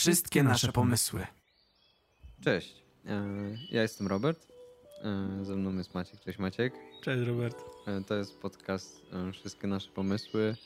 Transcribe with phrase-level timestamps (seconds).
[0.00, 1.26] wszystkie nasze pomysły.
[2.40, 3.24] Cześć, e,
[3.70, 4.46] ja jestem Robert.
[5.02, 6.20] E, ze mną jest Maciek.
[6.20, 6.74] Cześć Maciek.
[7.02, 7.64] Cześć Robert.
[7.86, 9.00] E, to jest podcast
[9.32, 10.56] Wszystkie nasze pomysły.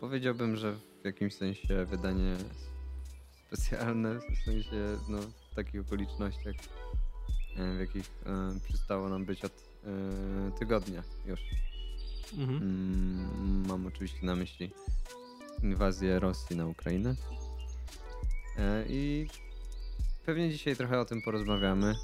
[0.00, 2.36] Powiedziałbym, że w jakimś sensie wydanie
[3.46, 5.18] specjalne, w sensie no,
[5.52, 6.54] w takich okolicznościach,
[7.76, 8.10] w jakich
[8.64, 9.52] przystało nam być od
[10.58, 11.40] tygodnia już.
[12.38, 12.62] Mhm.
[12.62, 14.70] Mm, mam oczywiście na myśli
[15.62, 17.14] inwazję Rosji na Ukrainę.
[18.88, 19.26] I
[20.26, 21.94] pewnie dzisiaj trochę o tym porozmawiamy.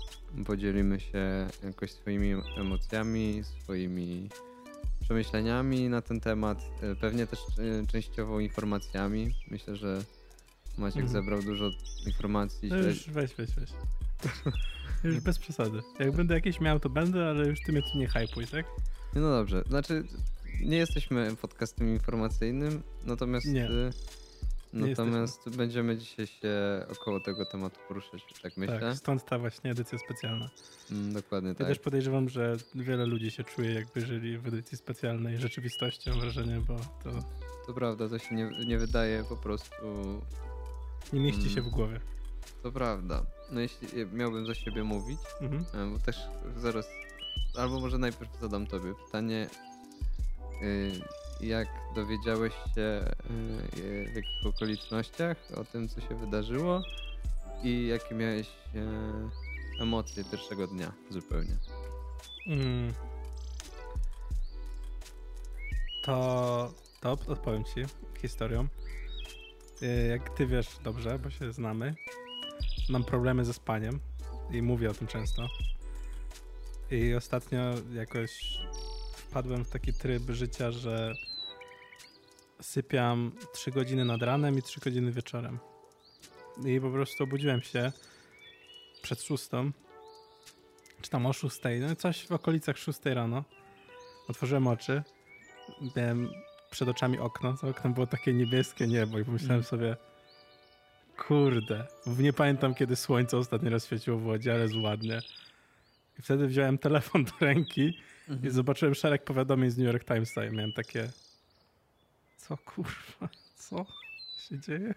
[0.47, 4.29] Podzielimy się jakoś swoimi emocjami, swoimi
[5.01, 6.59] przemyśleniami na ten temat.
[6.83, 9.35] E, pewnie też e, częściowo informacjami.
[9.51, 10.03] Myślę, że
[10.79, 11.13] Maciek mhm.
[11.13, 11.71] zebrał dużo
[12.07, 12.69] informacji.
[12.69, 13.71] No już weź, weź, weź.
[15.05, 15.83] już bez przesady.
[15.99, 18.67] Jak będę jakieś miał, to będę, ale już ty mnie tu nie hypuj, tak?
[19.15, 19.63] No dobrze.
[19.69, 20.05] Znaczy,
[20.61, 23.47] nie jesteśmy podcastem informacyjnym, natomiast...
[23.47, 23.69] Nie.
[24.77, 26.51] Y, Natomiast będziemy dzisiaj się
[26.93, 28.81] około tego tematu poruszać, tak myślę.
[28.81, 30.51] Tak, stąd ta właśnie edycja specjalna.
[30.91, 31.61] Mm, dokładnie ja tak.
[31.61, 36.21] Ja też podejrzewam, że wiele ludzi się czuje jakby żyli w edycji specjalnej rzeczywistości, mam
[36.21, 37.11] wrażenie, bo to...
[37.67, 39.75] To prawda, to się nie, nie wydaje po prostu...
[41.13, 42.01] Nie mieści mm, się w głowie.
[42.63, 43.27] To prawda.
[43.51, 45.89] No jeśli miałbym za siebie mówić, mhm.
[45.89, 46.17] E, bo też
[46.57, 46.89] zaraz...
[47.59, 49.49] Albo może najpierw zadam tobie pytanie,
[50.63, 50.93] y,
[51.41, 53.05] jak dowiedziałeś się
[53.77, 56.83] y, w jakich okolicznościach o tym, co się wydarzyło
[57.63, 61.57] i jakie miałeś e, emocje pierwszego dnia zupełnie?
[62.47, 62.93] Mm.
[66.05, 67.83] To, to odpowiem ci
[68.21, 68.69] historią.
[69.83, 71.95] Y, jak ty wiesz dobrze, bo się znamy,
[72.89, 74.01] mam problemy ze spaniem
[74.51, 75.49] i mówię o tym często.
[76.91, 77.61] I ostatnio
[77.95, 78.61] jakoś
[79.37, 81.15] wpadłem w taki tryb życia, że
[82.61, 85.59] sypiam 3 godziny nad ranem i 3 godziny wieczorem.
[86.65, 87.93] I po prostu obudziłem się
[89.03, 89.71] przed szóstą,
[91.01, 93.45] czy tam o szóstej, no coś w okolicach szóstej rano.
[94.29, 95.03] Otworzyłem oczy,
[95.97, 96.31] miałem
[96.71, 99.65] przed oczami okno, za oknem było takie niebieskie niebo i pomyślałem mm.
[99.65, 99.97] sobie,
[101.17, 101.87] kurde,
[102.19, 105.21] nie pamiętam kiedy słońce ostatni raz świeciło w Łodzi, ale jest ładnie.
[106.19, 108.47] I wtedy wziąłem telefon do ręki -hmm.
[108.47, 111.11] i zobaczyłem szereg powiadomień z New York Timesa i miałem takie,
[112.37, 113.29] co kurwa,
[113.69, 113.87] co
[114.49, 114.95] się dzieje?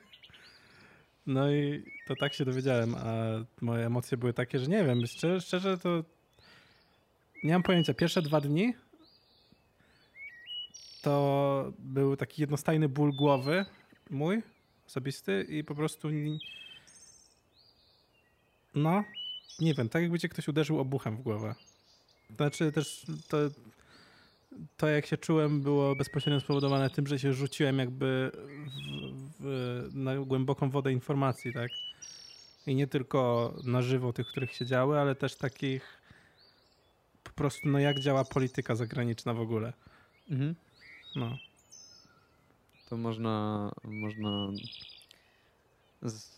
[1.26, 3.14] No i to tak się dowiedziałem, a
[3.62, 6.04] moje emocje były takie, że nie wiem, szczerze, szczerze to
[7.44, 7.94] nie mam pojęcia.
[7.94, 8.74] Pierwsze dwa dni
[11.02, 13.66] to był taki jednostajny ból głowy
[14.10, 14.44] mój,
[14.88, 16.10] osobisty i po prostu
[18.76, 19.04] no,
[19.60, 21.56] nie wiem, tak jakby cię ktoś uderzył obuchem w głowę.
[22.38, 23.38] Znaczy też to
[24.78, 30.16] to, jak się czułem, było bezpośrednio spowodowane tym, że się rzuciłem jakby w, w, na
[30.16, 31.72] głęboką wodę informacji, tak?
[32.68, 36.00] I nie tylko na żywo tych, których się działy, ale też takich
[37.24, 39.74] po prostu, no jak działa polityka zagraniczna w ogóle.
[40.30, 40.56] Mhm.
[41.16, 41.38] No.
[42.90, 44.48] To można, można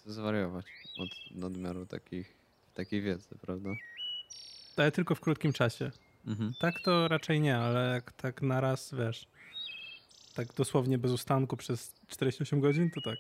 [0.05, 0.65] zwariować
[0.97, 2.33] od nadmiaru takich,
[2.73, 3.69] takiej wiedzy, prawda?
[4.77, 5.91] Ale tylko w krótkim czasie.
[6.27, 6.53] Mhm.
[6.59, 9.27] Tak to raczej nie, ale jak tak na raz, wiesz,
[10.33, 13.17] tak dosłownie bez ustanku przez 48 godzin, to tak.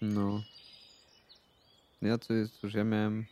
[0.00, 0.42] No.
[2.02, 3.26] Ja to jest, cóż, ja miałem,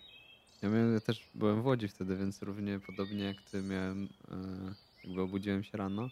[0.62, 4.74] ja miałem, ja też byłem w Łodzi wtedy, więc równie podobnie jak ty miałem, e,
[5.04, 6.10] jakby obudziłem się rano,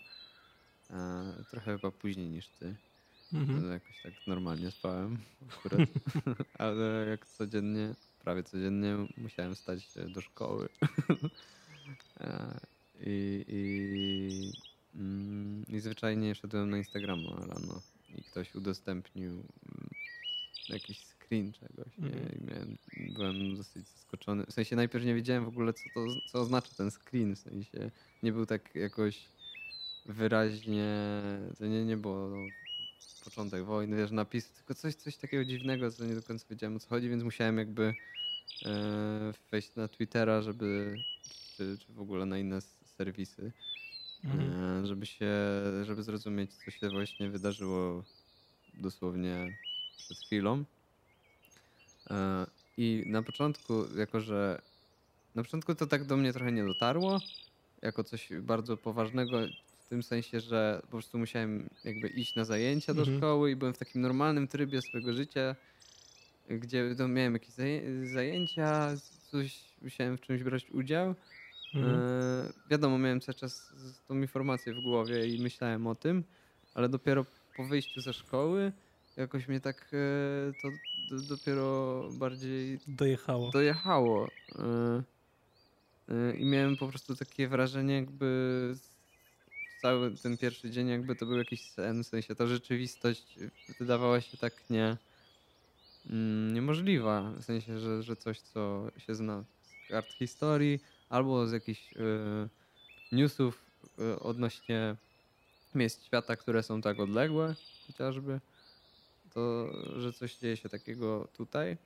[0.91, 2.77] e, trochę chyba później niż ty.
[3.33, 3.73] Mhm.
[3.73, 5.19] Jakoś tak normalnie spałem
[5.51, 5.89] akurat,
[6.59, 10.69] ale jak codziennie prawie codziennie musiałem stać do szkoły.
[12.21, 12.61] E,
[13.01, 14.53] I, i,
[14.95, 17.81] mm, I zwyczajnie szedłem na Instagrama rano
[18.19, 19.89] i ktoś udostępnił mm,
[20.69, 21.99] jakiś screen czegoś.
[21.99, 22.07] Nie?
[22.07, 22.43] Mhm.
[22.43, 24.47] I miałem, byłem dosyć zaskoczony.
[24.47, 27.37] W sensie najpierw nie wiedziałem w ogóle, co, to, co oznacza ten screen.
[27.37, 27.91] W sensie
[28.23, 29.29] nie był tak jakoś
[30.07, 31.03] wyraźnie.
[31.59, 32.51] To nie, nie było
[33.29, 36.81] początek wojny, wiesz, napis, tylko coś, coś takiego dziwnego, co nie do końca wiedziałem o
[36.81, 37.95] co chodzi, więc musiałem jakby
[38.67, 40.97] e, wejść na Twittera, żeby,
[41.57, 42.61] czy, czy w ogóle na inne
[42.97, 43.53] serwisy,
[44.25, 44.85] mhm.
[44.85, 45.33] e, żeby się,
[45.83, 48.05] żeby zrozumieć, co się właśnie wydarzyło
[48.75, 49.59] dosłownie
[49.97, 50.65] przed chwilą.
[52.11, 52.47] E,
[52.77, 54.63] I na początku, jako że
[55.35, 57.21] na początku to tak do mnie trochę nie dotarło,
[57.83, 59.41] jako coś bardzo poważnego,
[59.89, 63.19] tym sensie, że po prostu musiałem jakby iść na zajęcia do mhm.
[63.19, 65.57] szkoły i byłem w takim normalnym trybie swojego życia,
[66.51, 67.55] gdzie to miałem jakieś
[68.13, 68.95] zajęcia,
[69.31, 71.15] coś musiałem w czymś brać udział.
[71.75, 71.95] Mhm.
[71.95, 73.73] E, wiadomo, miałem cały czas
[74.09, 76.25] tą informację w głowie i myślałem o tym,
[76.75, 77.27] ale dopiero
[77.57, 78.73] po wyjściu ze szkoły
[79.19, 80.69] jakoś mnie tak e, to
[81.29, 83.51] dopiero bardziej Dojechało.
[83.51, 84.29] dojechało.
[84.59, 85.03] E,
[86.09, 88.75] e, I miałem po prostu takie wrażenie, jakby
[89.83, 93.39] cały ten pierwszy dzień, jakby to był jakiś sen, w sensie ta rzeczywistość
[93.79, 94.97] wydawała się tak nie
[96.11, 97.33] mm, niemożliwa.
[97.33, 101.99] W sensie, że, że coś, co się zna z kart historii albo z jakichś e,
[103.13, 103.63] newsów
[103.99, 104.97] e, odnośnie
[105.75, 107.55] miejsc świata, które są tak odległe,
[107.87, 108.41] chociażby,
[109.35, 111.77] to, że coś dzieje się takiego tutaj,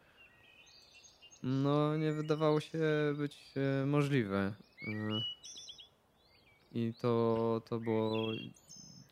[1.43, 2.79] no nie wydawało się
[3.17, 4.53] być e, możliwe.
[6.75, 8.33] E, I to, to było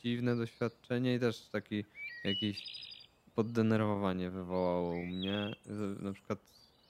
[0.02, 1.84] dziwne doświadczenie i też taki
[2.24, 2.62] jakiś
[3.34, 5.54] poddenerwowanie wywołało u mnie.
[6.00, 6.38] Na przykład,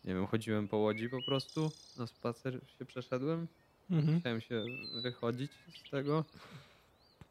[0.05, 3.46] nie wiem, chodziłem po łodzi po prostu, na spacer się przeszedłem,
[3.90, 4.20] Mhm.
[4.20, 4.64] chciałem się
[5.02, 5.52] wychodzić
[5.87, 6.25] z tego.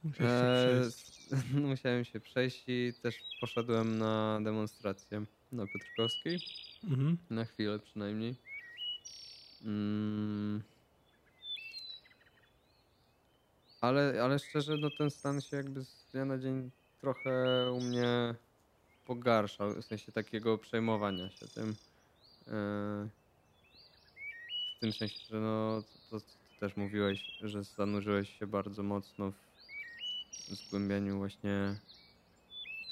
[0.03, 1.29] Musisz się Eee, przejść.
[1.71, 6.39] musiałem się przejść i też poszedłem na demonstrację na Piotrkowskiej.
[6.83, 7.17] Mhm.
[7.29, 8.35] Na chwilę przynajmniej.
[9.61, 10.61] Mm.
[13.81, 17.29] Ale, ale szczerze, no ten stan się jakby z dnia na dzień trochę
[17.73, 18.35] u mnie
[19.05, 21.77] pogarszał, w sensie takiego przejmowania się tym.
[22.47, 23.09] Eee,
[24.77, 29.31] W tym sensie, że no, to, to ty też mówiłeś, że zanurzyłeś się bardzo mocno
[29.31, 31.79] w zgłębianiu właśnie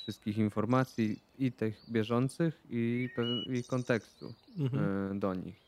[0.01, 3.10] wszystkich informacji i tych bieżących i,
[3.45, 4.92] i kontekstu Mhm.
[5.12, 5.67] e, do nich.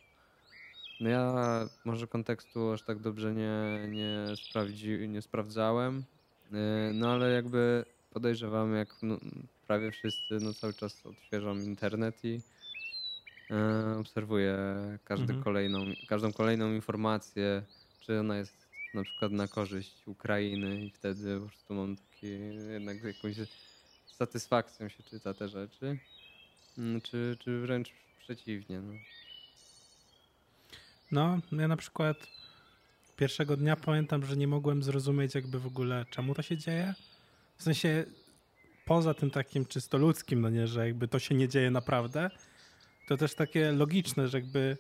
[1.00, 6.06] No ja może kontekstu aż tak dobrze nie, nie, sprawdzi, nie sprawdzałem,
[6.52, 9.20] e, no ale jakby podejrzewam, jak no,
[9.68, 12.44] prawie wszyscy no cały czas odświeżam internet i
[13.52, 14.58] e, obserwuję
[15.04, 15.44] każdy Mhm.
[15.44, 17.66] kolejną, każdą kolejną informację,
[18.00, 22.28] czy ona jest na przykład na korzyść Ukrainy i wtedy po prostu mam taki
[22.72, 23.36] jednak jakąś
[24.12, 26.00] satysfakcją się czyta te rzeczy,
[26.78, 28.82] Mm, czy, czy wręcz przeciwnie.
[28.82, 29.02] No.
[31.12, 32.28] No, ja na przykład
[33.16, 36.94] pierwszego dnia pamiętam, że nie mogłem zrozumieć jakby w ogóle czemu to się dzieje.
[37.58, 38.06] W sensie
[38.86, 42.30] poza tym takim czysto ludzkim, no nie, że jakby to się nie dzieje naprawdę,
[43.08, 44.78] to też takie logiczne, że jakby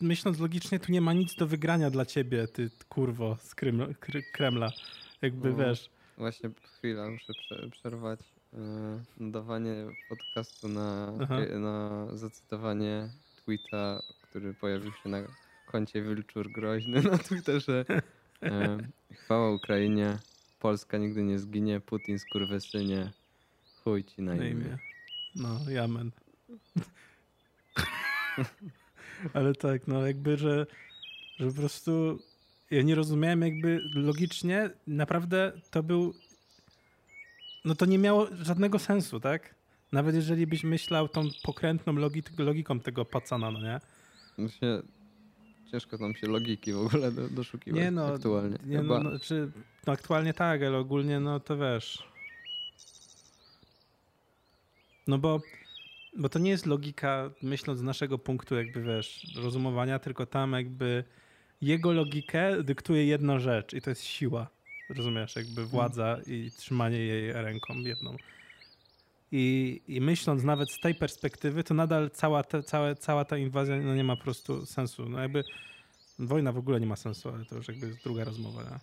[0.00, 3.54] myśląc logicznie, tu nie ma nic do wygrania dla ciebie, ty kurwo z
[4.32, 4.70] Kremla.
[5.22, 5.56] Jakby No.
[5.56, 8.20] wiesz, Właśnie chwila, muszę prze, przerwać
[9.20, 9.74] nadawanie
[10.08, 11.38] podcastu na, Aha.
[11.58, 13.08] na zacytowanie
[13.44, 15.18] tweeta, który pojawił się na
[15.66, 17.84] koncie Wilczur Groźny na Twitterze.
[18.42, 18.78] E,
[19.12, 20.18] chwała Ukrainie,
[20.60, 23.10] Polska nigdy nie zginie, Putin skurwysynie,
[23.84, 24.50] chuj ci na na imię.
[24.50, 24.78] imię.
[25.36, 26.10] No, jamen.
[29.34, 30.66] Ale tak, no jakby, że,
[31.38, 32.18] że po prostu
[32.70, 36.14] ja nie rozumiałem jakby logicznie, naprawdę to był,
[37.64, 39.54] no to nie miało żadnego sensu, tak?
[39.92, 43.80] Nawet jeżeli byś myślał tą pokrętną logi, logiką tego pacana, no nie?
[44.38, 44.82] Właśnie
[45.70, 48.58] ciężko tam się logiki w ogóle do, doszukiwać Nie no, aktualnie.
[48.66, 49.00] Nie, Chyba.
[49.00, 49.50] no, no, czy,
[49.86, 52.10] no aktualnie tak, ale ogólnie no to wiesz.
[55.06, 55.40] No bo,
[56.16, 61.04] bo to nie jest logika, myśląc z naszego punktu jakby wiesz, rozumowania, tylko tam jakby
[61.60, 64.48] jego logikę dyktuje jedna rzecz i to jest siła.
[64.96, 68.16] Rozumiesz, jakby władza i trzymanie jej ręką jedną.
[69.32, 73.76] I, I myśląc nawet z tej perspektywy, to nadal cała, te, całe, cała ta inwazja
[73.76, 75.08] no nie ma po prostu sensu.
[75.08, 75.44] No jakby
[76.20, 78.78] Wojna w ogóle nie ma sensu, ale to już jakby jest druga rozmowa, nie?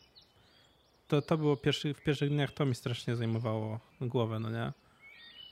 [1.08, 4.74] To, to było pierwszy, w pierwszych dniach, to mi strasznie zajmowało głowę, no nie?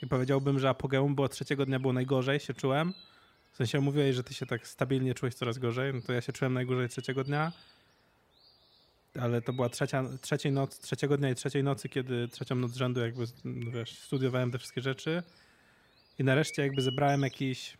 [0.03, 2.93] I powiedziałbym, że apogeum było trzeciego dnia było najgorzej, się czułem.
[3.51, 6.33] W sensie mówiłeś, że ty się tak stabilnie czułeś coraz gorzej, no to ja się
[6.33, 7.51] czułem najgorzej trzeciego dnia.
[9.19, 13.01] Ale to była trzecia, trzeciej noc, trzeciego dnia i trzeciej nocy, kiedy trzecią noc rzędu
[13.01, 15.23] jakby, no wiesz, studiowałem te wszystkie rzeczy.
[16.19, 17.77] I nareszcie jakby zebrałem jakiś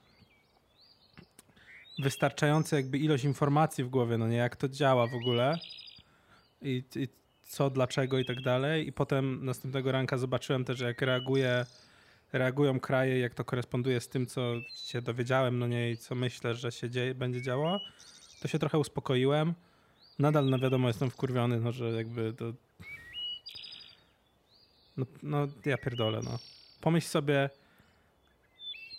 [2.00, 5.60] wystarczający jakby ilość informacji w głowie, no nie, jak to działa w ogóle
[6.62, 7.08] i, i
[7.42, 8.88] co, dlaczego i tak dalej.
[8.88, 11.66] I potem następnego ranka zobaczyłem też, jak reaguje,
[12.34, 16.56] reagują kraje, jak to koresponduje z tym, co się dowiedziałem, no nie, i co myślę,
[16.56, 17.80] że się dzieje, będzie działo.
[18.42, 19.54] To się trochę uspokoiłem.
[20.20, 22.54] Nadal, no wiadomo, jestem wkurwiony, no, że jakby to...
[24.98, 26.40] No, no ja pierdolę, no.
[26.82, 27.50] Pomyśl sobie,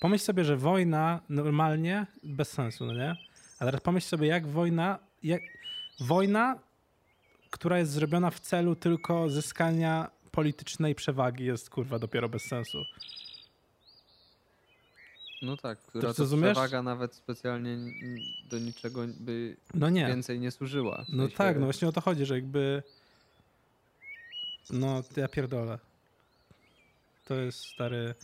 [0.01, 3.17] pomyśl sobie, że wojna normalnie bez sensu, no nie?
[3.59, 5.43] A teraz pomyśl sobie, jak wojna, jak,
[6.01, 6.59] wojna,
[7.51, 12.79] która jest zrobiona w celu tylko zyskania politycznej przewagi jest kurwa dopiero bez sensu.
[15.43, 16.53] No tak, która to rozumiesz?
[16.53, 17.77] przewaga nawet specjalnie
[18.51, 20.07] do niczego by No nie.
[20.07, 21.05] więcej nie służyła.
[21.05, 22.83] W No sensie- tak, no właśnie o to chodzi, że jakby
[24.71, 25.79] No, to ja pierdolę.
[27.25, 28.15] To jest stary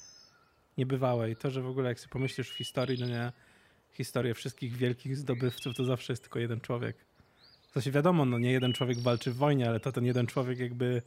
[0.78, 3.32] niebywałe i to, że w ogóle jak sobie pomyślisz w historii, no nie,
[3.92, 6.96] historię wszystkich wielkich zdobywców, to zawsze jest tylko jeden człowiek.
[7.74, 10.58] To się wiadomo, no nie jeden człowiek walczy w wojnie, ale to ten jeden człowiek
[10.58, 11.02] jakby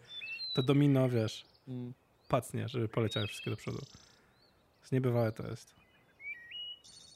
[0.55, 1.93] to domino, wiesz, Mm.
[2.27, 3.81] pacnie, żeby poleciały wszystkie do przodu.
[4.91, 5.73] Niebywałe to jest.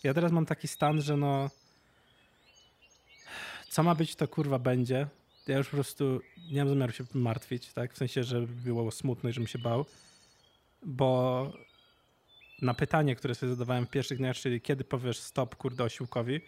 [0.03, 1.49] Ja teraz mam taki stan, że no
[3.69, 5.07] co ma być, to kurwa będzie.
[5.47, 7.93] Ja już po prostu nie mam zamiaru się martwić, tak?
[7.93, 9.85] W sensie, że było smutno i żebym się bał.
[10.85, 11.51] Bo
[12.61, 16.41] na pytanie, które sobie zadawałem w pierwszych dniach, czyli kiedy powiesz stop, kurde, osiłkowi,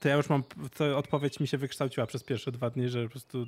[0.00, 0.42] to ja już mam,
[0.76, 3.46] to odpowiedź mi się wykształciła przez pierwsze dwa dni, że po prostu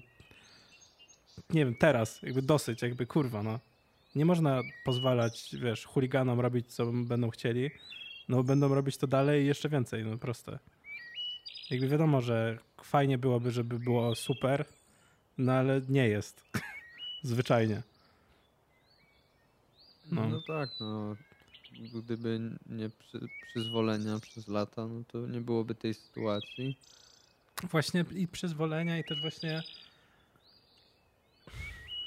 [1.50, 3.60] nie wiem, teraz, jakby dosyć, jakby kurwa, no.
[4.14, 7.70] Nie można pozwalać, wiesz, chuliganom robić, co będą chcieli,
[8.28, 10.58] no będą robić to dalej i jeszcze więcej, no proste.
[11.70, 14.64] Jakby wiadomo, że fajnie byłoby, żeby było super,
[15.38, 16.44] no ale nie jest.
[17.22, 17.82] Zwyczajnie.
[20.10, 20.28] No.
[20.28, 20.42] No.
[20.46, 21.16] tak, no.
[21.94, 26.78] Gdyby nie przy, przyzwolenia przez lata, no to nie byłoby tej sytuacji.
[27.70, 29.62] Właśnie i przyzwolenia i też właśnie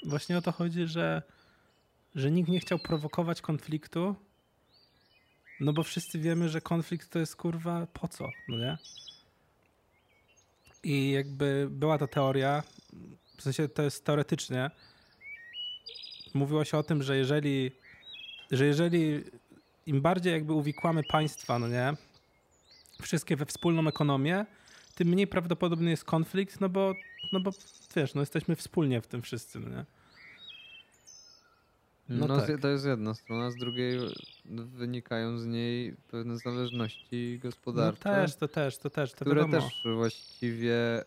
[0.04, 1.22] właśnie o to chodzi, że
[2.14, 4.14] że nikt nie chciał prowokować konfliktu,
[5.62, 8.78] no bo wszyscy wiemy, że konflikt to jest kurwa po co, no nie?
[10.84, 12.62] I jakby była ta teoria,
[13.36, 14.70] w sensie to jest teoretycznie,
[16.34, 17.72] mówiło się o tym, że jeżeli,
[18.50, 19.24] że jeżeli
[19.86, 21.92] im bardziej jakby uwikłamy państwa, no nie,
[23.02, 24.46] wszystkie we wspólną ekonomię,
[24.94, 26.94] tym mniej prawdopodobny jest konflikt, no bo,
[27.32, 27.50] no bo
[27.96, 29.84] wiesz, no jesteśmy wspólnie w tym wszyscy, no nie?
[32.08, 32.60] No, No tak.
[32.60, 33.98] to jest jedna strona, z drugiej
[34.44, 39.34] no, wynikają z niej pewne zależności No gospodarcze, też, to też, to też, to które
[39.44, 39.62] wiadomo.
[39.62, 41.04] też właściwie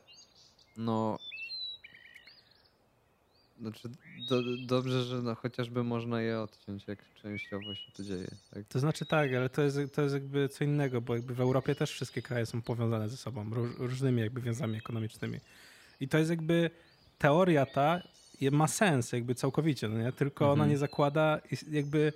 [0.77, 1.17] no
[3.59, 3.89] znaczy
[4.29, 8.27] do, dobrze, że no, chociażby można je odciąć, jak częściowo się to dzieje.
[8.53, 8.63] Tak?
[8.67, 11.75] To znaczy tak, ale to jest, to jest jakby co innego, bo jakby w Europie
[11.75, 15.39] też wszystkie kraje są powiązane ze sobą, róż, różnymi jakby więzami ekonomicznymi.
[15.99, 16.69] I to jest jakby
[17.17, 18.01] teoria ta
[18.51, 20.11] ma sens jakby całkowicie, no nie?
[20.11, 20.69] tylko ona Mhm.
[20.69, 22.13] nie zakłada jakby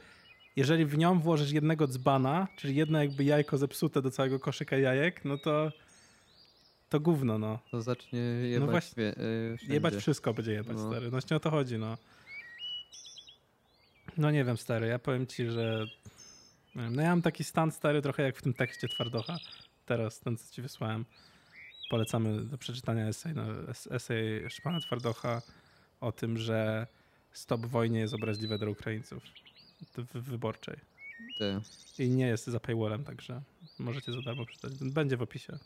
[0.56, 5.26] jeżeli w nią włożysz jednego dzbana, czyli jedno jakby jajko zepsute do całego koszyka jajek,
[5.26, 5.72] no to
[6.90, 7.60] to gówno, no.
[7.72, 9.10] To zacznie jebać, właśnie, wie,
[9.54, 9.74] y, wszędzie.
[9.74, 10.88] Jebać wszystko będzie jebać, No.
[10.90, 11.06] stary.
[11.06, 11.98] No właśnie o to chodzi, no.
[14.18, 15.86] No nie wiem, stary, ja powiem ci, że
[16.76, 19.38] wiem, no ja mam taki stan, stary, trochę jak w tym tekście Twardocha.
[19.86, 21.06] Teraz, ten, co ci wysłałem.
[21.90, 25.42] Polecamy do przeczytania esej, no, es- esej Szpana Twardocha
[26.02, 26.88] o tym, że
[27.32, 29.24] stop wojnie jest obraźliwe dla Ukraińców
[29.98, 30.78] w wyborczej.
[31.40, 31.62] Te.
[32.00, 33.42] I nie jest za paywallem, także
[33.80, 34.74] możecie za darmo przeczytać.
[34.82, 35.58] Będzie w opisie.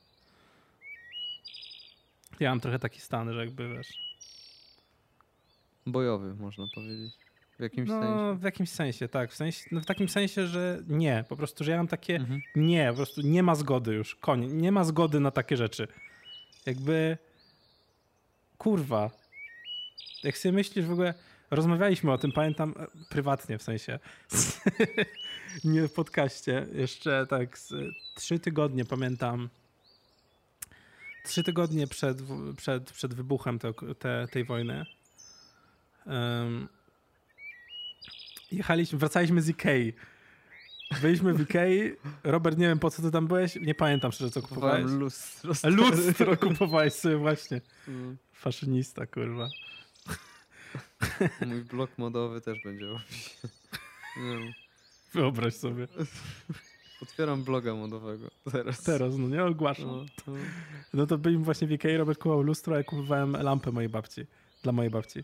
[2.40, 3.88] Ja mam trochę taki stan, że jakby wiesz.
[5.86, 7.14] Bojowy, można powiedzieć.
[7.60, 8.40] W jakimś No, sensie.
[8.40, 9.32] w jakimś sensie, tak.
[9.32, 11.24] W, sensie, no, w takim sensie, że nie.
[11.30, 12.16] Po prostu, że ja mam takie.
[12.16, 12.42] Mhm.
[12.56, 14.16] Nie, po prostu nie ma zgody już.
[14.16, 14.54] Koniec.
[14.54, 15.88] Nie ma zgody na takie rzeczy.
[16.66, 17.18] Jakby.
[18.58, 19.12] Kurwa.
[20.24, 21.14] Jak sobie myślisz w ogóle.
[21.52, 24.00] Rozmawialiśmy o tym, pamiętam e, prywatnie w sensie.
[25.64, 26.68] nie w podcaście.
[26.74, 27.74] Jeszcze tak z
[28.16, 29.50] trzy tygodnie pamiętam.
[31.24, 32.18] Trzy tygodnie przed,
[32.58, 34.86] przed, przed wybuchem te, te, tej wojny.
[36.06, 36.68] em,
[38.52, 39.94] jechaliśmy, wracaliśmy z Ikei.
[41.02, 41.92] Byliśmy w Ikei.
[42.24, 43.56] Robert, nie wiem po co ty tam byłeś.
[43.56, 44.86] Nie pamiętam szczerze, co kupowałeś.
[44.86, 45.54] Lustro.
[45.70, 47.62] Lustro kupowałeś sobie właśnie.
[47.88, 48.18] Mm.
[48.34, 49.50] Faszynista, kurwa.
[51.48, 52.86] Mój blok modowy też będzie.
[55.14, 55.88] Wyobraź sobie.
[57.02, 58.84] Otwieram bloga modowego teraz.
[58.84, 59.86] Teraz, no nie ogłaszam.
[59.88, 60.34] No, no.
[60.94, 64.26] No to byliśmy właśnie w Ikei, Robert kupował lustro, a ja kupowałem lampę mojej babci.
[64.64, 65.24] Dla mojej babci.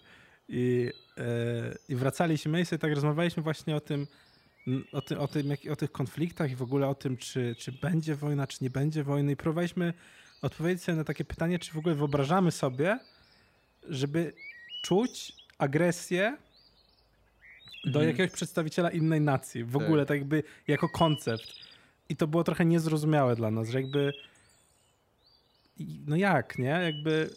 [0.49, 4.07] I, e, i wracaliśmy i sobie tak rozmawialiśmy właśnie o tym,
[4.91, 7.71] o, tym, o, tym jak, o tych konfliktach i w ogóle o tym, czy, czy
[7.71, 9.31] będzie wojna, czy nie będzie wojny.
[9.31, 9.93] I próbowaliśmy
[10.41, 12.99] odpowiedzieć sobie na takie pytanie, czy w ogóle wyobrażamy sobie,
[13.89, 14.33] żeby
[14.83, 16.37] czuć agresję
[17.85, 18.07] do Mhm.
[18.07, 19.63] jakiegoś przedstawiciela innej nacji.
[19.63, 19.81] W Tak.
[19.81, 21.53] ogóle tak jakby jako koncept.
[22.09, 24.13] I to było trochę niezrozumiałe dla nas, że jakby
[26.07, 26.65] no jak, nie?
[26.65, 27.29] Jakby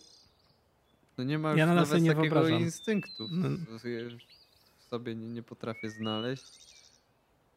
[1.19, 2.61] No nie ma Ja już na nas nawet nie takiego wyobrażam.
[2.63, 3.29] instynktu.
[3.31, 3.49] No.
[3.49, 6.45] W- sobie nie, nie potrafię znaleźć.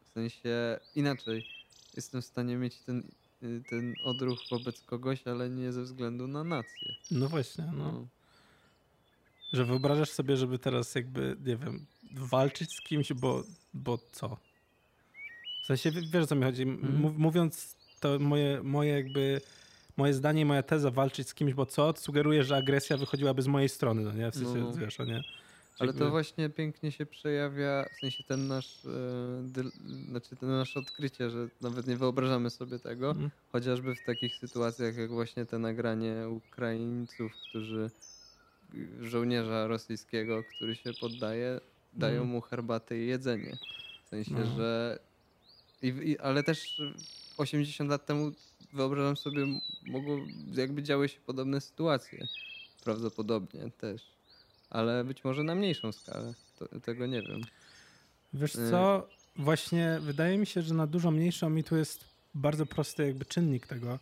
[0.04, 1.46] W sensie inaczej.
[1.96, 3.02] Jestem w stanie mieć ten,
[3.70, 6.94] ten odruch wobec kogoś, ale nie ze względu na nację.
[7.10, 7.92] no właśnie, no.
[7.92, 8.06] No.
[9.52, 14.36] Że wyobrażasz sobie, żeby teraz jakby, nie wiem, walczyć z kimś, bo, bo co?
[15.62, 16.62] W sensie, wiesz o co mi chodzi?
[16.62, 19.40] M- mów- Mówiąc to moje, moje jakby
[19.96, 21.92] moje zdanie i moja teza walczyć z kimś, bo co?
[21.92, 24.30] To sugeruje, że agresja wychodziłaby z mojej strony, no nie?
[24.30, 24.72] W sensie, No.
[24.72, 25.22] wiesz, o nie?
[25.78, 28.78] Ale to właśnie pięknie się przejawia, w sensie ten nasz,
[29.42, 29.70] dyl,
[30.10, 33.30] znaczy ten nasze odkrycie, że nawet nie wyobrażamy sobie tego, Mm.
[33.52, 37.90] chociażby w takich sytuacjach jak właśnie te nagranie Ukraińców, którzy
[39.00, 41.60] żołnierza rosyjskiego, który się poddaje,
[41.94, 42.28] dają Mm.
[42.28, 43.56] mu herbatę i jedzenie.
[44.04, 44.56] W sensie, No.
[44.56, 44.98] że
[45.82, 46.82] i, i, ale też
[47.36, 48.32] 80 lat temu
[48.72, 49.46] wyobrażam sobie,
[49.86, 50.18] mogło,
[50.54, 52.26] jakby działy się podobne sytuacje.
[52.84, 54.02] Prawdopodobnie też.
[54.70, 56.34] Ale być może na mniejszą skalę.
[56.58, 57.40] To, tego nie wiem.
[58.32, 58.70] Wiesz Y.
[58.70, 59.08] co?
[59.36, 62.04] Właśnie wydaje mi się, że na dużo mniejszą mi tu jest
[62.34, 63.98] bardzo prosty jakby czynnik tego.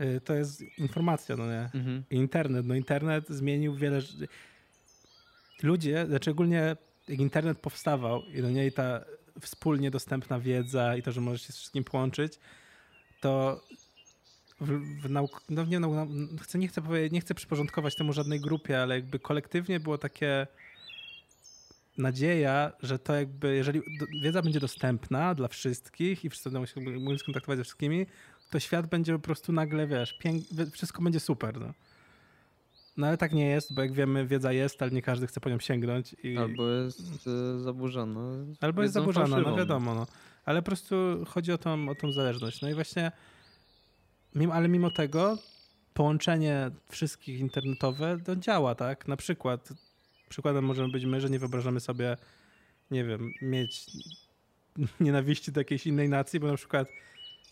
[0.00, 1.70] Y, To jest informacja, no nie?
[2.10, 2.66] I Internet.
[2.66, 4.28] No internet zmienił wiele rzeczy.
[5.62, 6.76] Ludzie, znaczy ogólnie
[7.08, 9.04] jak internet powstawał i do niej ta
[9.40, 12.38] wspólnie dostępna wiedza i to, że możesz się z wszystkim połączyć,
[13.20, 13.60] to
[14.60, 14.66] w,
[15.02, 16.06] w nauk- no nie, no,
[16.42, 20.46] chcę, nie, chcę powiedzieć, nie chcę przyporządkować temu żadnej grupie, ale jakby kolektywnie było takie
[21.98, 23.82] nadzieja, że to jakby, jeżeli
[24.22, 26.74] wiedza będzie dostępna dla wszystkich i wszyscy będą się
[27.18, 28.06] skontaktować ze wszystkimi,
[28.54, 30.18] to świat będzie po prostu nagle, wiesz,
[30.72, 31.72] wszystko będzie super, no.
[32.96, 35.50] No ale tak nie jest, bo jak wiemy, wiedza jest, ale nie każdy chce po
[35.50, 36.16] nią sięgnąć.
[36.22, 36.38] I...
[36.38, 38.20] Albo jest e, zaburzona.
[38.60, 39.56] Albo jest wiedzą zaburzona, no fałszywą.
[39.56, 39.94] wiadomo.
[39.94, 40.06] No.
[40.44, 40.94] Ale po prostu
[41.28, 42.62] chodzi o tą, o tą zależność.
[42.62, 43.12] No i właśnie,
[44.34, 45.38] mimo, ale mimo tego
[45.94, 49.08] połączenie wszystkich internetowe to działa, tak?
[49.08, 49.68] Na przykład,
[50.28, 52.16] przykładem możemy być my, że nie wyobrażamy sobie,
[52.90, 53.86] nie wiem, mieć
[55.00, 56.88] nienawiści do jakiejś innej nacji, bo na przykład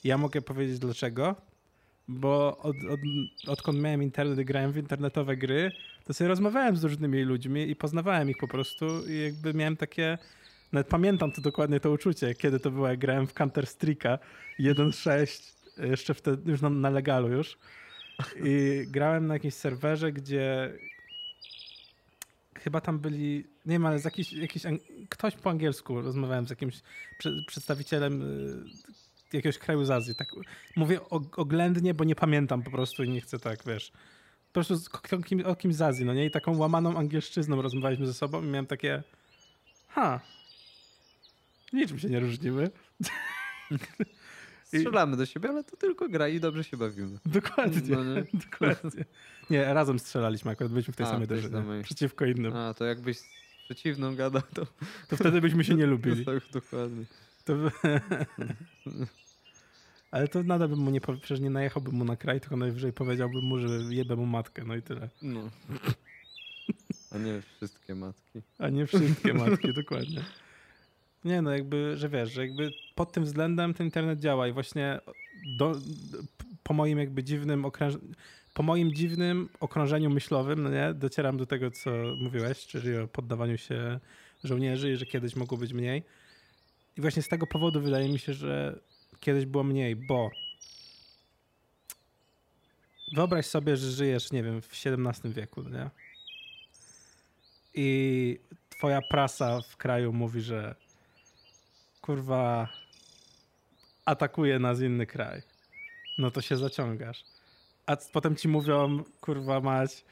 [0.04, 1.36] ja mogę powiedzieć dlaczego,
[2.08, 3.00] bo od, od,
[3.46, 5.72] odkąd miałem internet i grałem w internetowe gry,
[6.04, 10.18] to sobie rozmawiałem z różnymi ludźmi i poznawałem ich po prostu i jakby miałem takie
[10.72, 14.18] nawet pamiętam to dokładnie to uczucie, kiedy to było, jak grałem w Counter Strike'a
[14.60, 15.54] 1.6,
[15.88, 17.58] jeszcze wtedy już na, na legalu już.
[18.44, 20.72] I grałem na jakimś serwerze, gdzie
[22.54, 24.62] chyba tam byli, nie wiem, ale z jakiś, jakiś
[25.08, 26.82] ktoś po angielsku rozmawiałem z jakimś
[27.18, 28.64] prze, przedstawicielem y,
[29.34, 30.14] jakiegoś kraju z Azji.
[30.14, 30.28] Tak,
[30.76, 31.00] mówię
[31.36, 33.92] oględnie, bo nie pamiętam po prostu i nie chcę tak, wiesz.
[34.52, 34.74] Po prostu
[35.16, 36.26] o, kim, o kimś z Azji, no nie?
[36.26, 39.02] I taką łamaną angielszczyzną rozmawialiśmy ze sobą i miałem takie
[39.88, 40.20] ha,
[41.72, 42.70] niczym się nie różnimy.
[44.64, 47.18] Strzelamy do siebie, ale to tylko gra i dobrze się bawimy.
[47.26, 48.24] Dokładnie, No nie?
[48.50, 49.04] dokładnie.
[49.50, 51.82] Nie, razem strzelaliśmy, akurat byliśmy w tej A, samej drużynie.
[51.82, 52.56] Przeciwko innym.
[52.56, 53.24] A, to jakbyś z
[53.64, 54.66] przeciwną gadał, to
[55.08, 56.24] To wtedy byśmy się nie lubili.
[56.26, 57.04] tak dokładnie.
[57.44, 57.54] To.
[60.12, 62.92] Ale to nadal bym mu nie powiedział, przecież nie najechałbym mu na kraj, tylko najwyżej
[62.92, 65.08] powiedziałbym mu, że jebę mu matkę, no i tyle.
[65.22, 65.50] No.
[67.10, 68.42] A nie wszystkie matki.
[68.58, 70.24] A nie wszystkie matki, dokładnie.
[71.24, 75.00] Nie no, jakby, że wiesz, że jakby pod tym względem ten internet działa i właśnie
[75.58, 75.72] do,
[76.62, 77.94] po moim jakby dziwnym okręż...
[78.54, 83.58] po moim dziwnym okrążeniu myślowym, no nie, docieram do tego, co mówiłeś, czyli o poddawaniu
[83.58, 84.00] się
[84.44, 86.02] żołnierzy i że kiedyś mogło być mniej.
[86.96, 88.80] I właśnie z tego powodu wydaje mi się, że
[89.22, 90.30] kiedyś było mniej, bo
[93.14, 95.90] wyobraź sobie, że żyjesz, nie wiem, w XVII wieku, nie?
[97.74, 100.74] I twoja prasa w kraju mówi, że
[102.00, 102.68] kurwa
[104.04, 105.42] atakuje nas inny kraj.
[106.18, 107.24] No to się zaciągasz.
[107.86, 110.04] A potem ci mówią, kurwa mać,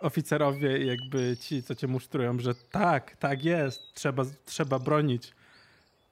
[0.00, 5.32] oficerowie jakby ci, co cię musztrują, że tak, tak jest, trzeba, trzeba bronić.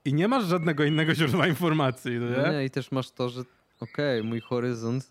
[0.08, 2.58] I nie masz żadnego innego źródła informacji, no No nie?
[2.58, 3.42] nie, i też masz to, że
[3.80, 5.10] okej, mój horyzont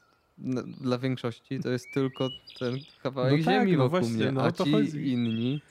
[0.81, 2.29] dla większości to jest tylko
[2.59, 5.11] ten kawałek No tak, ziemi no wokół właśnie, mnie, no a ci chodzi.
[5.11, 5.61] inni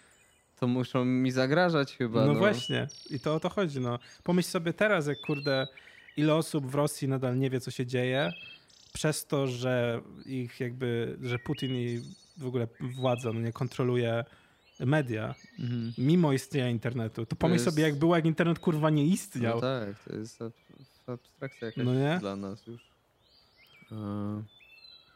[0.61, 2.27] to muszą mi zagrażać chyba.
[2.27, 2.87] No, No, właśnie.
[3.11, 3.81] I to o to chodzi.
[3.81, 3.99] No.
[4.23, 5.67] Pomyśl sobie teraz, jak kurde,
[6.17, 8.33] ile osób w Rosji nadal nie wie, co się dzieje,
[8.93, 12.01] przez to, że ich jakby, że Putin i
[12.39, 14.25] w ogóle władza no nie kontroluje
[14.81, 15.93] media, Mhm.
[15.99, 17.27] mimo istnienia internetu.
[17.27, 19.55] To pomyśl jest- sobie, jak było, jak internet kurwa nie istniał.
[19.55, 20.53] No tak, to jest ab-
[21.07, 22.17] abstrakcja jakaś No nie?
[22.21, 22.83] dla nas już.
[23.93, 24.43] E,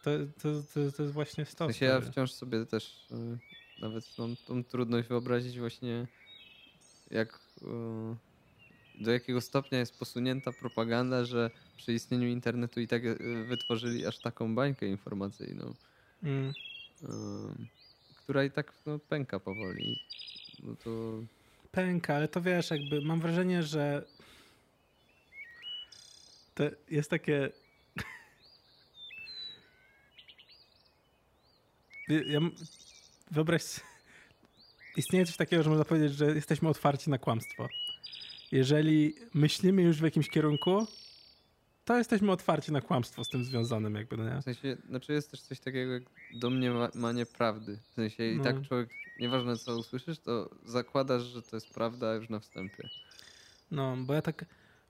[0.05, 0.11] To,
[0.42, 1.64] to, to, to jest właśnie W to.
[1.64, 3.38] sensie ja wciąż sobie też y,
[3.81, 6.07] nawet mam tą trudność wyobrazić właśnie
[7.11, 13.44] jak y, do jakiego stopnia jest posunięta propaganda, że przy istnieniu internetu i tak y,
[13.49, 15.75] wytworzyli aż taką bańkę informacyjną,
[16.23, 16.53] Mm.
[18.30, 20.00] Która i tak no, pęka powoli.
[20.62, 20.90] No to
[21.72, 24.04] pęka, ale to wiesz, jakby mam wrażenie, że
[26.54, 27.50] to jest takie.
[32.08, 32.40] Ja-
[33.30, 33.62] wyobraź.
[34.96, 37.68] Istnieje coś takiego, że można powiedzieć, że jesteśmy otwarci na kłamstwo.
[38.52, 40.86] Jeżeli myślimy już w jakimś kierunku,
[41.90, 44.40] to jesteśmy otwarci na kłamstwo z tym związanym jakby, no nie?
[44.40, 46.03] W sensie, znaczy jest też coś takiego jak
[46.35, 47.79] domniemanie prawdy.
[47.90, 48.44] W sensie i No.
[48.44, 48.88] tak człowiek,
[49.20, 52.88] nieważne co usłyszysz, to zakładasz, że to jest prawda już na wstępie.
[53.70, 54.44] No, bo ja tak,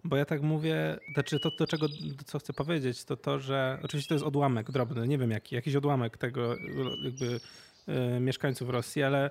[0.05, 1.87] bo ja tak mówię, znaczy to, do czego,
[2.27, 5.77] co chcę powiedzieć, to to, że oczywiście to jest odłamek drobny, nie wiem jaki, jakiś
[5.77, 6.57] odłamek tego
[7.05, 7.41] jakby
[7.87, 9.31] e, mieszkańców Rosji, ale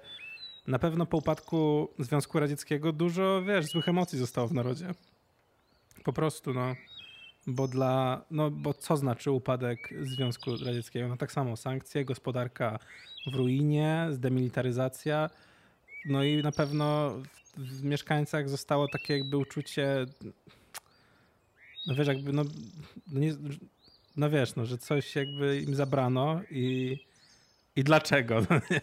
[0.67, 4.93] na pewno po upadku Związku Radzieckiego dużo, wiesz, złych emocji zostało w narodzie.
[6.03, 6.75] Po prostu, no.
[7.49, 11.07] Bo dla, no bo co znaczy upadek Związku Radzieckiego?
[11.07, 12.79] No tak samo sankcje, gospodarka
[13.31, 15.29] w ruinie, zdemilitaryzacja,
[16.05, 17.09] no i na pewno
[17.57, 20.05] w, w mieszkańcach zostało takie jakby uczucie,
[21.87, 22.43] no wiesz, jakby, no,
[23.11, 23.35] no, nie,
[24.17, 26.97] no wiesz, no, że coś jakby im zabrano i,
[27.75, 28.81] i dlaczego, no nie?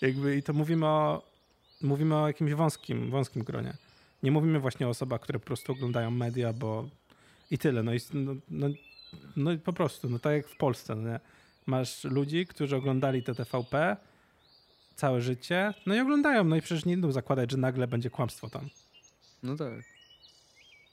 [0.00, 1.22] Jakby, I to mówimy o,
[1.82, 3.74] mówimy o jakimś wąskim, wąskim gronie.
[4.22, 6.88] Nie mówimy właśnie o osobach, które po prostu oglądają media, bo
[7.50, 7.82] i tyle.
[7.82, 8.68] No i no, no,
[9.36, 11.20] no po prostu, no tak jak w Polsce, no nie?
[11.66, 13.96] Masz ludzi, którzy oglądali te TVP
[14.94, 18.50] całe życie, no i oglądają, no i przecież nie będą zakładać, że nagle będzie kłamstwo
[18.50, 18.68] tam.
[19.42, 19.84] No tak.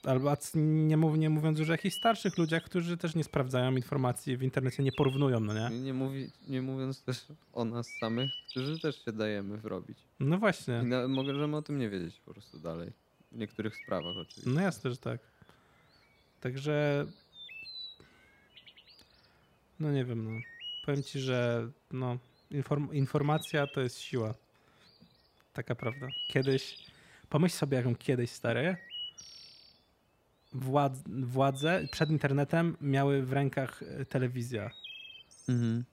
[0.04, 4.36] Albo nie, mów, nie mówiąc już o jakichś starszych ludziach, którzy też nie sprawdzają informacji
[4.36, 5.80] w internecie, nie porównują, no nie?
[5.80, 9.98] Nie, mówi, nie mówiąc też o nas samych, którzy też się dajemy wrobić.
[10.20, 10.80] No właśnie.
[10.82, 12.92] I na, możemy o tym nie wiedzieć po prostu dalej.
[13.32, 14.50] W niektórych sprawach oczywiście.
[14.50, 15.20] No jasne, że tak.
[16.40, 17.06] Także.
[19.80, 20.40] No nie wiem, no.
[20.84, 22.18] Powiem ci, że no,
[22.50, 24.34] inform informacja to jest siła.
[25.52, 26.06] Taka prawda.
[26.28, 26.78] Kiedyś,
[27.28, 28.76] pomyśl sobie, jaką kiedyś stary.
[30.52, 34.70] Władz, władze przed internetem miały w rękach e, telewizja.
[35.48, 35.84] Mhm.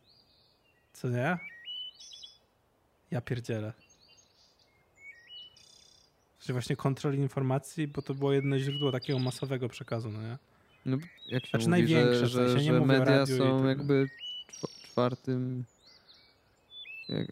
[0.94, 1.38] Co nie?
[3.12, 3.74] Ja pierdzielę.
[6.46, 10.38] Że właśnie kontroli informacji, bo to było jedno źródło takiego masowego przekazu, no nie?
[10.86, 10.98] No,
[11.30, 14.10] jak się Znaczy mówi, największe, że, w sensie, że, że media są tak jakby
[14.52, 15.64] czw- czwartym
[17.10, 17.28] jak,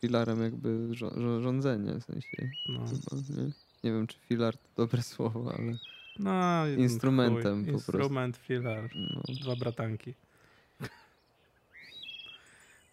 [0.00, 0.94] filarem jakby
[1.42, 2.50] rządzenia w sensie.
[2.68, 3.50] No, Chyba, nie?
[3.84, 5.76] nie wiem, czy filar to dobre słowo, ale
[6.18, 7.92] no Instrumentem po prostu.
[7.92, 10.14] Instrument, filar, no, dwa bratanki.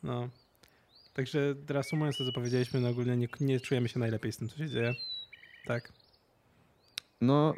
[0.03, 0.29] No.
[1.13, 4.57] Także reasumując to, co powiedzieliśmy, no ogólnie nie, nie czujemy się najlepiej z tym, co
[4.57, 4.95] się dzieje.
[5.65, 5.91] Tak.
[7.21, 7.53] no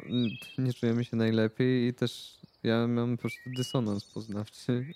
[0.58, 4.86] nie czujemy się najlepiej i też ja mam po prostu dysonans poznawczy.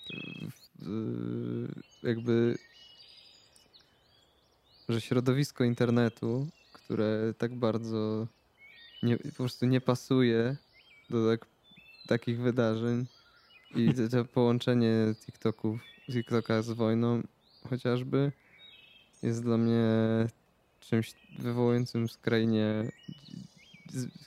[0.81, 1.69] w-
[2.03, 2.57] Jakby,
[4.89, 8.27] że środowisko internetu, które tak bardzo
[9.03, 10.55] nie, po prostu nie pasuje
[11.09, 11.47] do tak,
[12.07, 13.05] takich wydarzeń
[13.75, 14.95] i to, to połączenie
[15.25, 15.79] TikToków,
[16.11, 17.21] TikToka z wojną
[17.69, 18.31] chociażby
[19.23, 19.83] jest dla mnie
[20.79, 22.91] czymś wywołującym skrajnie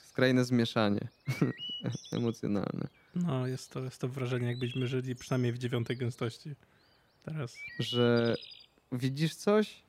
[0.03, 1.07] skrajne zmieszanie
[2.11, 2.87] emocjonalne.
[3.15, 6.55] No, jest to, jest to wrażenie, jakbyśmy żyli przynajmniej w dziewiątej gęstości.
[7.23, 7.55] Teraz.
[7.79, 8.35] Że
[8.91, 9.83] widzisz coś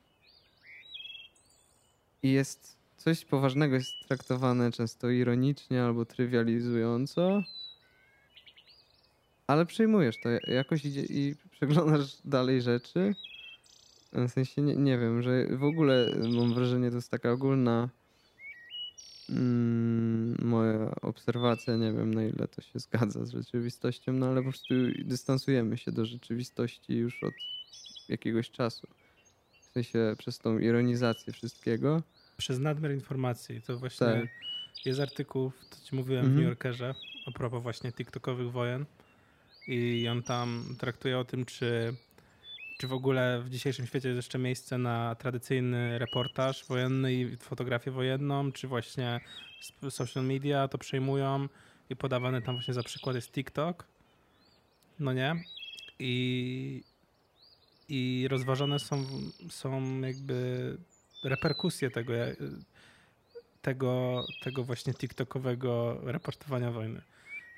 [2.23, 7.43] i jest coś poważnego jest traktowane często ironicznie albo trywializująco,
[9.47, 13.15] ale przyjmujesz to jakoś idzie i przeglądasz dalej rzeczy.
[14.15, 17.89] W sensie nie, nie wiem, że w ogóle mam wrażenie, to jest taka ogólna
[19.29, 24.49] mm, moja obserwacja, nie wiem na ile to się zgadza z rzeczywistością, no ale po
[24.49, 24.73] prostu
[25.05, 27.33] dystansujemy się do rzeczywistości już od
[28.09, 28.87] jakiegoś czasu.
[29.61, 32.03] W sensie przez tą ironizację wszystkiego.
[32.37, 33.61] Przez nadmiar informacji.
[33.61, 34.25] To właśnie Tak.
[34.85, 36.35] jest artykuł, to ci mówiłem w Mhm.
[36.43, 36.95] New Yorkerze,
[37.27, 38.85] a propos właśnie TikTokowych wojen.
[39.67, 41.93] I on tam traktuje o tym, czy,
[42.77, 47.91] czy w ogóle w dzisiejszym świecie jest jeszcze miejsce na tradycyjny reportaż wojenny i fotografię
[47.91, 49.19] wojenną, czy właśnie
[49.89, 51.47] social media to przejmują
[51.89, 53.87] i podawany tam właśnie za przykład jest TikTok.
[54.99, 55.43] No nie?
[55.99, 56.83] I,
[57.89, 59.05] i rozważone są,
[59.49, 60.77] są jakby
[61.23, 62.13] reperkusje tego,
[63.61, 67.01] tego, tego właśnie TikTokowego raportowania wojny.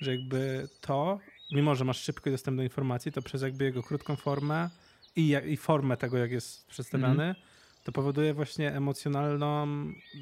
[0.02, 1.20] Że jakby to,
[1.52, 4.70] mimo że masz szybki dostęp do informacji, to przez jakby jego krótką formę
[5.18, 7.36] i, i formę tego, jak jest przedstawiany,
[7.84, 9.68] to powoduje właśnie emocjonalną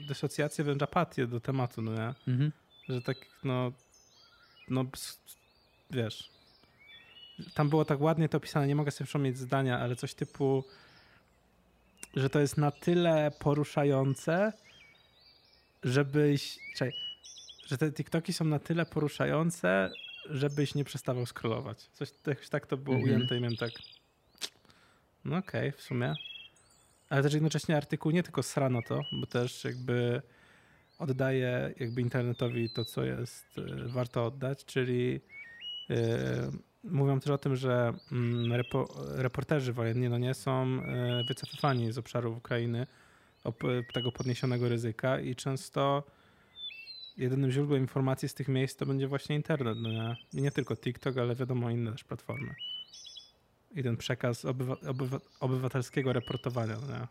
[0.08, 2.14] dysocjację, wręcz apatię do tematu, no nie?
[2.90, 3.72] Że tak, no,
[4.70, 4.86] no,
[5.92, 6.30] wiesz,
[7.54, 10.64] tam było tak ładnie to opisane, nie mogę sobie przypomnieć zdania, ale coś typu,
[12.16, 14.54] że to jest na tyle poruszające,
[15.84, 16.94] żebyś, czekaj,
[17.68, 19.92] że te TikToki są na tyle poruszające,
[20.30, 21.78] żebyś nie przestawał scrollować.
[21.94, 23.16] Coś jakoś tak to było Mhm.
[23.16, 23.72] ujęte i miałem tak,
[25.26, 26.14] no okej, w sumie.
[27.10, 30.22] Ale też jednocześnie artykuł nie tylko srano to, bo też jakby
[31.00, 35.22] oddaje jakby internetowi to, co jest y, warto oddać, czyli
[35.90, 35.98] Yy,
[36.84, 41.98] mówią też o tym, że mm, repo, reporterzy wojenni no nie są yy, wycofywani z
[41.98, 42.88] obszarów Ukrainy
[43.44, 46.04] op, tego podniesionego ryzyka i często
[47.18, 49.78] jedynym źródłem informacji z tych miejsc to będzie właśnie internet.
[49.82, 50.16] No nie?
[50.34, 52.56] I nie tylko TikTok, ale wiadomo inne też platformy.
[53.76, 56.78] I ten przekaz obywa, obywa, obywatelskiego reportowania.
[56.88, 57.08] No nie?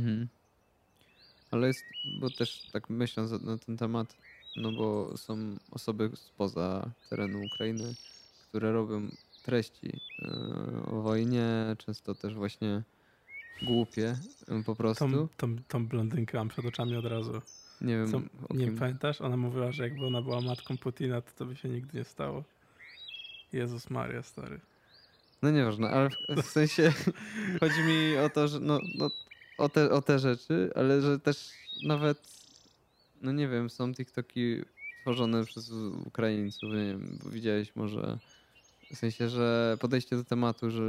[0.00, 0.28] Mhm.
[1.50, 1.84] Ale jest,
[2.20, 4.16] bo też tak myśląc na ten temat,
[4.56, 7.94] no bo są osoby spoza terenu Ukrainy,
[8.48, 9.08] które robią
[9.42, 10.30] treści e,
[10.86, 12.82] o wojnie, często też właśnie
[13.62, 14.16] głupie
[14.48, 15.10] e, po prostu.
[15.10, 17.42] Tą, tą, tą blondynkę mam przed oczami od razu.
[17.80, 18.10] Nie wiem.
[18.10, 18.20] Co,
[18.54, 19.20] nie kim- pamiętasz?
[19.20, 22.44] Ona mówiła, że jakby ona była matką Putina, to to by się nigdy nie stało.
[23.52, 24.60] Jezus Maria, stary.
[25.42, 26.92] No nieważne, ale w, w sensie
[27.60, 29.10] chodzi mi o to, że no, no
[29.58, 31.50] o, te, o te rzeczy, ale że też
[31.86, 32.18] nawet,
[33.22, 34.62] no nie wiem, są TikToki
[35.02, 35.70] tworzone przez
[36.06, 38.18] Ukraińców, nie wiem, bo widziałeś może,
[38.94, 40.82] w sensie, że podejście do tematu, że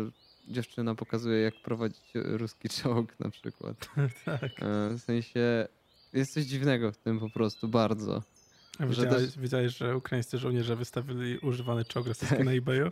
[0.47, 3.89] dziewczyna pokazuje jak prowadzić ruski czołg na przykład.
[4.25, 4.43] tak.
[4.43, 5.67] E, W sensie
[6.13, 8.23] jest coś dziwnego w tym po prostu, bardzo.
[8.79, 12.91] A Że Widziałeś, też- widziałeś, że ukraińscy żołnierze wystawili używany czołg rosyjski na eBayu?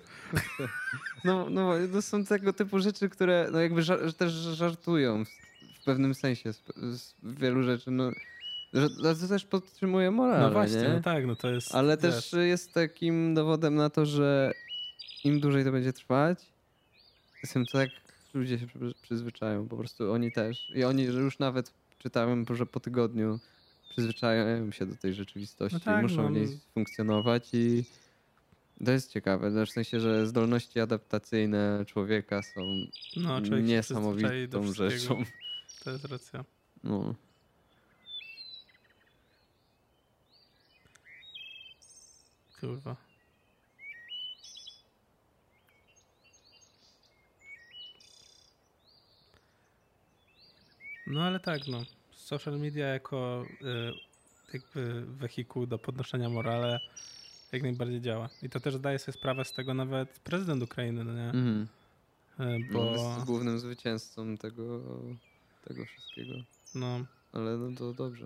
[1.26, 5.24] No, no to są tego typu rzeczy, które no jakby żar- też żartują
[5.82, 7.91] w, pewnym sensie z, z wielu rzeczy.
[7.91, 8.12] No,
[9.04, 10.89] to też podtrzymuje morale, No właśnie, nie?
[10.89, 11.76] no tak, no to jest...
[11.76, 14.52] Ale wiesz, też jest takim dowodem na to, że
[15.24, 16.39] im dłużej to będzie trwać,
[17.54, 17.89] tym tak
[18.34, 19.67] ludzie się przy- przyzwyczają.
[19.67, 20.69] Po prostu oni też.
[20.76, 23.39] I oni, już nawet czytałem, że po tygodniu
[23.95, 25.77] przyzwyczajają się do tej rzeczywistości.
[25.86, 26.58] No tak, muszą no, w niej no.
[26.73, 27.84] funkcjonować i
[28.86, 29.49] to jest ciekawe.
[29.49, 32.62] no, W sensie, że zdolności adaptacyjne człowieka są
[33.15, 35.23] no, człowiek niesamowitą rzeczą.
[35.84, 36.45] To jest racja.
[36.84, 37.15] No.
[42.60, 42.95] Kurwa.
[51.08, 51.86] No ale tak, no.
[52.25, 56.79] Social media jako y, jakby wehikuł do podnoszenia morale
[57.51, 58.29] jak najbardziej działa.
[58.43, 61.29] I to też zdaje sobie sprawę z tego nawet prezydent Ukrainy, no nie?
[62.45, 62.79] Y, Bo...
[62.85, 64.81] Bo jest głównym zwycięzcą tego,
[65.67, 66.33] tego wszystkiego.
[66.75, 66.99] no,
[67.33, 68.25] Ale no to dobrze.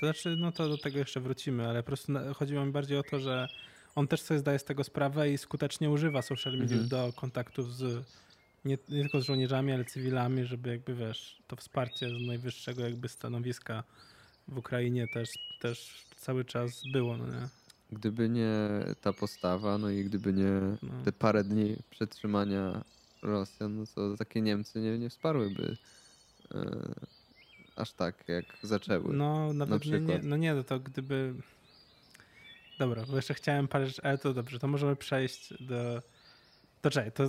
[0.00, 3.02] To znaczy, no to do tego jeszcze wrócimy, ale po prostu chodziło mi bardziej o
[3.02, 3.48] to, że
[3.94, 6.88] on też sobie zdaje z tego sprawę i skutecznie używa social mediów Mhm.
[6.88, 8.06] do kontaktów z
[8.64, 13.08] nie, nie tylko z żołnierzami, ale cywilami, żeby jakby wiesz, to wsparcie z najwyższego jakby
[13.08, 13.84] stanowiska
[14.48, 17.48] w Ukrainie też, też cały czas było, no nie?
[17.92, 18.50] Gdyby nie
[19.00, 21.04] ta postawa, no i gdyby nie No.
[21.04, 22.84] te parę dni przetrzymania
[23.22, 25.76] Rosjan, no to takie Niemcy nie, nie wsparłyby
[26.54, 26.94] e,
[27.76, 29.14] aż tak, jak zaczęły.
[29.16, 30.22] No nawet nie, nie, przykład.
[30.24, 31.34] no nie, no to gdyby...
[32.78, 36.02] Dobra, bo jeszcze chciałem parę rzeczy, ale to dobrze, to możemy przejść do...
[36.82, 37.28] To czekaj, to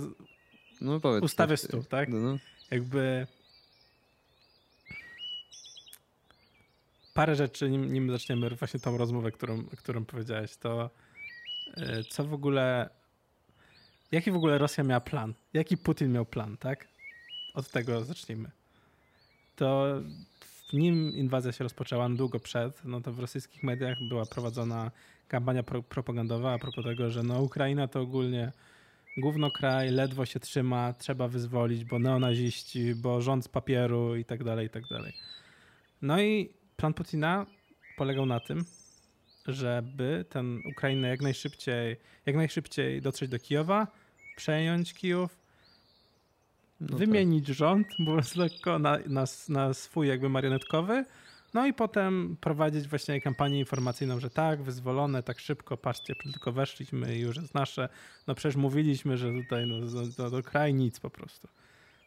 [0.82, 1.24] No powiedz.
[1.24, 2.08] ustawię coś, stół, tak?
[2.08, 2.38] No, no.
[2.70, 3.26] jakby
[7.14, 10.90] parę rzeczy, nim, nim zaczniemy właśnie tą rozmowę, którą, którą powiedziałeś, to
[11.78, 12.90] y, co w ogóle,
[14.12, 15.34] jaki w ogóle Rosja miała plan?
[15.52, 16.88] Jaki Putin miał plan, tak?
[17.54, 18.50] Od tego zacznijmy.
[19.56, 19.86] To
[20.68, 24.90] w nim inwazja się rozpoczęła długo przed, no to w rosyjskich mediach była prowadzona
[25.28, 28.52] kampania pro, propagandowa a propos tego, że no Ukraina to ogólnie
[29.16, 34.44] gówno kraj, ledwo się trzyma, trzeba wyzwolić, bo neonaziści, bo rząd z papieru i tak
[34.44, 35.12] dalej, i tak dalej.
[36.02, 37.46] No i plan Putina
[37.96, 38.64] polegał na tym,
[39.46, 41.96] żeby ten Ukrainę jak najszybciej,
[42.26, 43.86] jak najszybciej dotrzeć do Kijowa,
[44.36, 45.42] przejąć Kijów,
[46.80, 46.98] No tak.
[46.98, 51.04] wymienić rząd, mówiąc lekko, na, na, na swój jakby marionetkowy,
[51.54, 57.16] no i potem prowadzić właśnie kampanię informacyjną, że tak, wyzwolone, tak szybko, patrzcie, tylko weszliśmy
[57.16, 57.88] i już jest nasze.
[58.26, 61.48] No przecież mówiliśmy, że tutaj no, do, do, do kraju nic po prostu.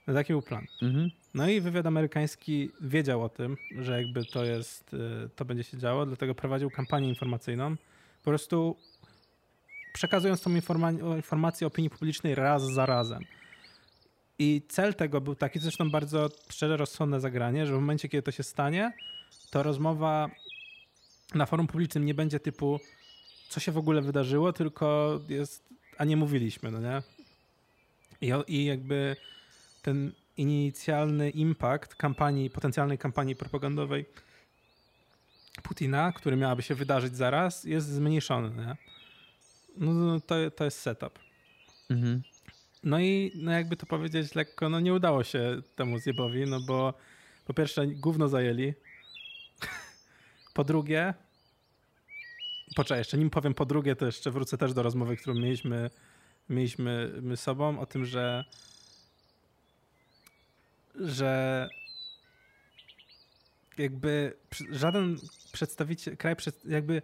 [0.08, 0.66] No taki był plan.
[0.82, 1.10] Mhm.
[1.34, 5.78] No i wywiad amerykański wiedział o tym, że jakby to jest, y, to będzie się
[5.78, 7.76] działo, dlatego prowadził kampanię informacyjną,
[8.24, 8.78] po prostu
[9.94, 13.24] przekazując tą informa- informację opinii publicznej raz za razem.
[14.40, 18.32] I cel tego był taki, zresztą bardzo szczerze rozsądne zagranie, że w momencie, kiedy to
[18.32, 18.94] się stanie,
[19.50, 20.30] to rozmowa
[21.34, 22.80] na forum publicznym nie będzie typu
[23.50, 25.64] co się w ogóle wydarzyło, tylko jest,
[25.98, 27.02] a nie mówiliśmy, no nie?
[28.22, 29.16] I, i jakby
[29.82, 34.06] ten inicjalny impact kampanii, potencjalnej kampanii propagandowej
[35.64, 38.76] Putina, który miałaby się wydarzyć zaraz, jest zmniejszony, nie?
[39.78, 41.20] No no to, to jest setup.
[41.90, 42.22] Mhm.
[42.84, 46.94] No i no jakby to powiedzieć lekko, no nie udało się temu zjebowi, no bo
[47.46, 48.74] po pierwsze gówno zajęli,
[50.56, 51.14] po drugie
[52.76, 55.90] Poczekaj, jeszcze nim powiem po drugie, to jeszcze wrócę też do rozmowy, którą mieliśmy,
[56.50, 58.46] mieliśmy my sobą, o tym, że
[60.96, 61.70] że
[63.78, 64.34] jakby
[64.72, 65.18] żaden
[65.52, 67.02] przedstawiciel, kraj, jakby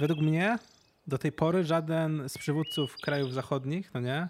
[0.00, 0.58] według mnie
[1.06, 4.28] do tej pory żaden z przywódców krajów zachodnich, no nie,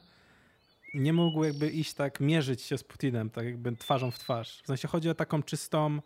[0.94, 4.62] nie mógł jakby iść tak, mierzyć się z Putinem, tak jakby twarzą w twarz.
[4.62, 6.03] W sensie chodzi o taką czystą,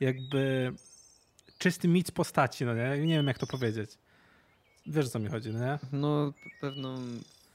[0.00, 0.72] jakby
[1.60, 2.98] czysty mit postaci, no nie?
[2.98, 3.90] Nie wiem, jak to powiedzieć.
[4.86, 5.78] Wiesz, o co mi chodzi, no nie?
[5.92, 6.96] No, pewną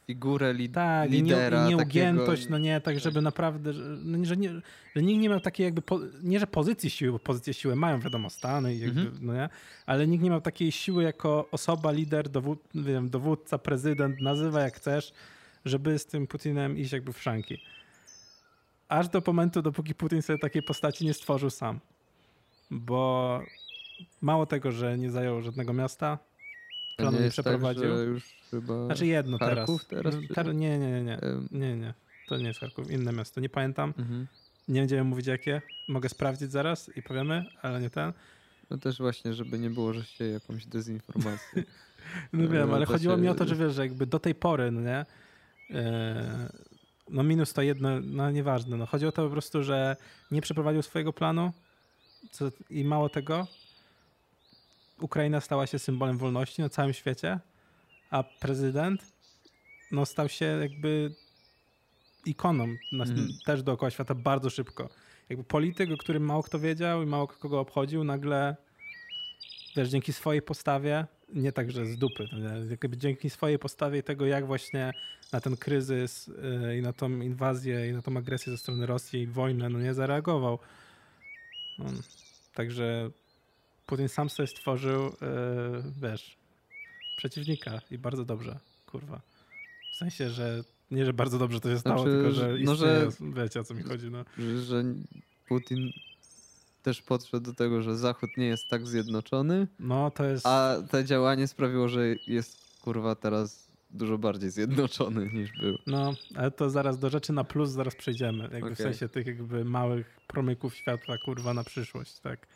[0.08, 1.58] figurę li tak, lidera.
[1.58, 2.52] Tak, nieugiętość, takiego...
[2.52, 4.50] no nie, tak żeby naprawdę, no, że, nie,
[4.96, 8.00] że nikt nie miał takiej jakby, po, nie że pozycji siły, bo pozycję siły mają,
[8.00, 9.18] wiadomo, Stany, jakby, mhm.
[9.22, 9.50] no nie,
[9.86, 14.76] ale nikt nie miał takiej siły jako osoba, lider, dowód, wiem, dowódca, prezydent, nazywa jak
[14.78, 15.13] chcesz,
[15.65, 17.58] żeby z tym Putinem iść jakby w szanki.
[18.88, 21.80] Aż do momentu, dopóki Putin sobie takiej postaci nie stworzył sam.
[22.72, 23.41] Bo
[24.21, 26.19] mało tego, że nie zajął żadnego miasta,
[26.97, 27.84] planu nie, nie tak, przeprowadził.
[27.84, 30.15] Tak, już chyba znaczy jedno Charków teraz.
[30.34, 30.53] teraz czy...
[30.53, 31.19] Nie, nie, nie, nie.
[31.51, 31.93] Nie, nie.
[32.27, 33.41] To nie jest Charków, inne miasto.
[33.41, 33.93] Nie pamiętam.
[33.97, 34.27] Mhm.
[34.67, 35.62] Nie będziemy mówić jakie.
[35.88, 38.13] Mogę sprawdzić zaraz i powiemy, ale nie ten.
[38.69, 41.63] No też właśnie, żeby nie było, że się jakąś dezinformację.
[42.34, 43.21] no wiem, ale chodziło się...
[43.21, 45.05] mi o to, że wiesz, że jakby do tej pory, no nie?
[45.79, 46.49] E,
[47.10, 48.77] no minus to jedno, no nieważne.
[48.77, 49.95] No chodzi o to po prostu, że
[50.31, 51.51] nie przeprowadził swojego planu
[52.31, 53.47] co, i mało tego,
[55.01, 57.39] Ukraina stała się symbolem wolności na całym świecie,
[58.10, 59.13] a prezydent
[59.91, 61.15] no, stał się jakby
[62.25, 63.27] ikoną mm.
[63.45, 64.89] też dookoła świata bardzo szybko.
[65.29, 68.55] Jakby polityk, o którym mało kto wiedział i mało kogo obchodził, nagle
[69.75, 72.27] też dzięki swojej postawie, nie tak, że z dupy,
[72.69, 74.93] jakby dzięki swojej postawie i tego, jak właśnie
[75.34, 76.27] na ten kryzys
[76.63, 79.79] yy, i na tą inwazję i na tą agresję ze strony Rosji i wojnę, no
[79.79, 80.60] nie zareagował.
[81.77, 81.86] No,
[82.53, 83.10] także
[83.86, 85.12] Putin sam sobie stworzył, yy,
[86.02, 86.38] wiesz,
[87.17, 89.21] przeciwnika i bardzo dobrze, kurwa.
[89.93, 93.10] W sensie, że nie, że bardzo dobrze to się stało, znaczy, tylko że no, że,
[93.21, 94.12] wiecie o co mi chodzi.
[94.12, 94.26] No.
[94.62, 94.84] Że
[95.48, 95.91] Putin
[96.84, 100.48] też podszedł do tego, że Zachód nie jest tak zjednoczony, no, to jest...
[100.48, 105.78] a to działanie sprawiło, że jest kurwa teraz dużo bardziej zjednoczony niż był.
[105.88, 108.43] No, ale to zaraz do rzeczy na plus zaraz przejdziemy.
[108.43, 108.76] Jakby okay.
[108.76, 112.48] W sensie tych jakby małych promyków światła, kurwa, na przyszłość, tak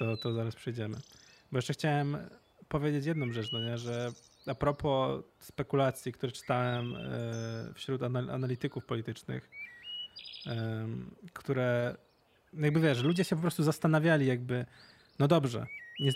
[0.00, 0.96] to, to zaraz przejdziemy.
[1.52, 2.16] Bo jeszcze chciałem
[2.68, 4.12] powiedzieć jedną rzecz, no nie, że
[4.46, 9.50] a propos spekulacji, które czytałem e, wśród analityków politycznych,
[11.32, 11.96] które
[12.54, 14.66] jakby wiesz, ludzie się po prostu zastanawiali jakby,
[15.18, 15.66] no dobrze,
[16.00, 16.10] nie,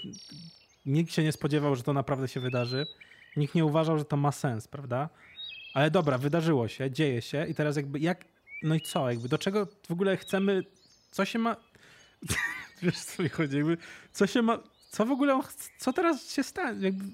[0.86, 2.86] nikt się nie spodziewał, że to naprawdę się wydarzy,
[3.36, 5.08] nikt nie uważał, że to ma sens, prawda?
[5.74, 8.24] Ale dobra, wydarzyło się, dzieje się i teraz jakby jak,
[8.62, 10.62] no i co, jakby do czego w ogóle chcemy,
[11.10, 11.56] co się ma...
[12.84, 13.56] Wiesz, co mi chodzi?
[13.56, 13.76] Jakby,
[14.12, 14.58] co się ma...
[14.90, 15.40] Co w ogóle...
[15.78, 16.84] Co teraz się stanie?
[16.84, 17.04] Jakby,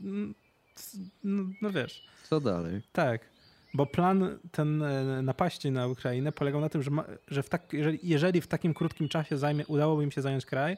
[1.24, 2.06] no, no wiesz.
[2.30, 2.82] Co dalej?
[2.92, 3.30] Tak.
[3.74, 7.72] Bo plan ten e, napaści na Ukrainę polegał na tym, że, ma, że w tak,
[7.72, 10.76] jeżeli, jeżeli w takim krótkim czasie zajmie, udałoby im się zająć kraj,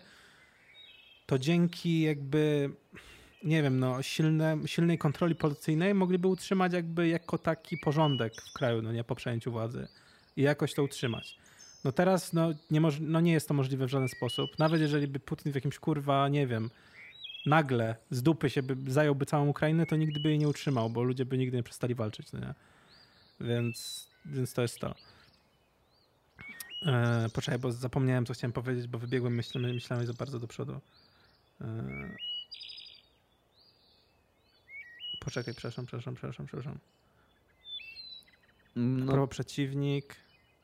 [1.27, 2.71] to dzięki jakby,
[3.45, 8.83] nie wiem, no, silne, silnej kontroli policyjnej mogliby utrzymać jakby jako taki porządek w kraju,
[8.83, 9.89] no nie, po przejęciu władzy
[10.37, 11.39] i jakoś to utrzymać.
[11.85, 14.59] No teraz no nie, no nie jest to możliwe w żaden sposób.
[14.59, 16.71] Nawet jeżeli by Putin w jakimś kurwa, nie wiem,
[17.47, 21.03] nagle z dupy się by zająłby całą Ukrainę, to nigdy by jej nie utrzymał, bo
[21.03, 22.55] ludzie by nigdy nie przestali walczyć, no nie?
[23.41, 24.95] Więc, więc to jest to.
[26.87, 30.81] E, poczekaj, bo zapomniałem, co chciałem powiedzieć, bo wybiegłem myślami, myślami za bardzo do przodu.
[31.61, 31.67] E,
[35.21, 36.79] poczekaj, przepraszam, przepraszam, przepraszam, przepraszam.
[38.77, 39.13] No.
[39.13, 40.17] Prawo przeciwnik.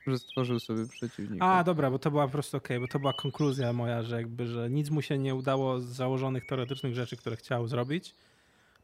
[0.09, 1.47] Że stworzył sobie przeciwnika.
[1.47, 4.17] A, dobra, bo to była po prostu okej, okay, bo to była konkluzja moja, że
[4.17, 8.15] jakby, że nic mu się nie udało z założonych teoretycznych rzeczy, które chciał zrobić.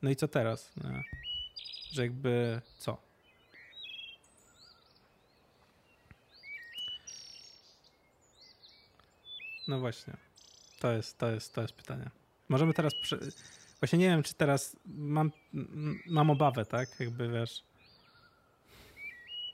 [0.03, 0.73] No i co teraz?
[0.85, 0.91] No,
[1.93, 2.99] że jakby co?
[9.69, 10.17] No właśnie.
[10.81, 12.11] To jest, to jest, to jest pytanie.
[12.48, 12.92] Możemy teraz.
[13.81, 15.33] Właśnie nie wiem, czy teraz mam,
[16.07, 17.01] mam obawę, tak?
[17.01, 17.65] Jakby wiesz.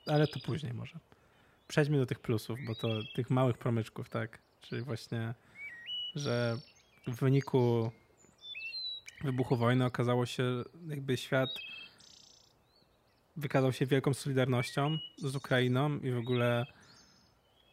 [0.06, 1.09] Ale to później może
[1.70, 4.38] przejdźmy do tych plusów, bo to tych małych promyczków, tak?
[4.60, 5.34] Czyli właśnie,
[6.14, 6.56] że
[7.06, 7.90] w wyniku
[9.24, 10.44] wybuchu wojny okazało się,
[10.88, 11.50] jakby świat
[13.36, 16.66] wykazał się wielką solidarnością z Ukrainą i w ogóle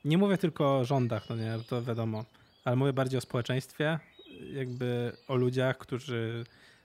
[0.05, 2.25] nie mówię tylko o rządach, no nie, to wiadomo,
[2.65, 3.99] ale mówię bardziej o społeczeństwie,
[4.53, 6.43] jakby o ludziach, którzy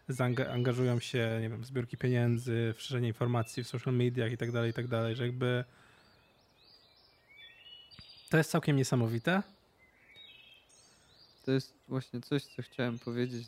[0.08, 4.52] zaangażują się, nie wiem, w zbiórki pieniędzy, w szerzenie informacji w social mediach i tak
[4.52, 5.64] dalej, i tak dalej, że jakby
[8.32, 9.42] to jest całkiem niesamowite.
[11.44, 13.46] To jest właśnie coś, co chciałem powiedzieć.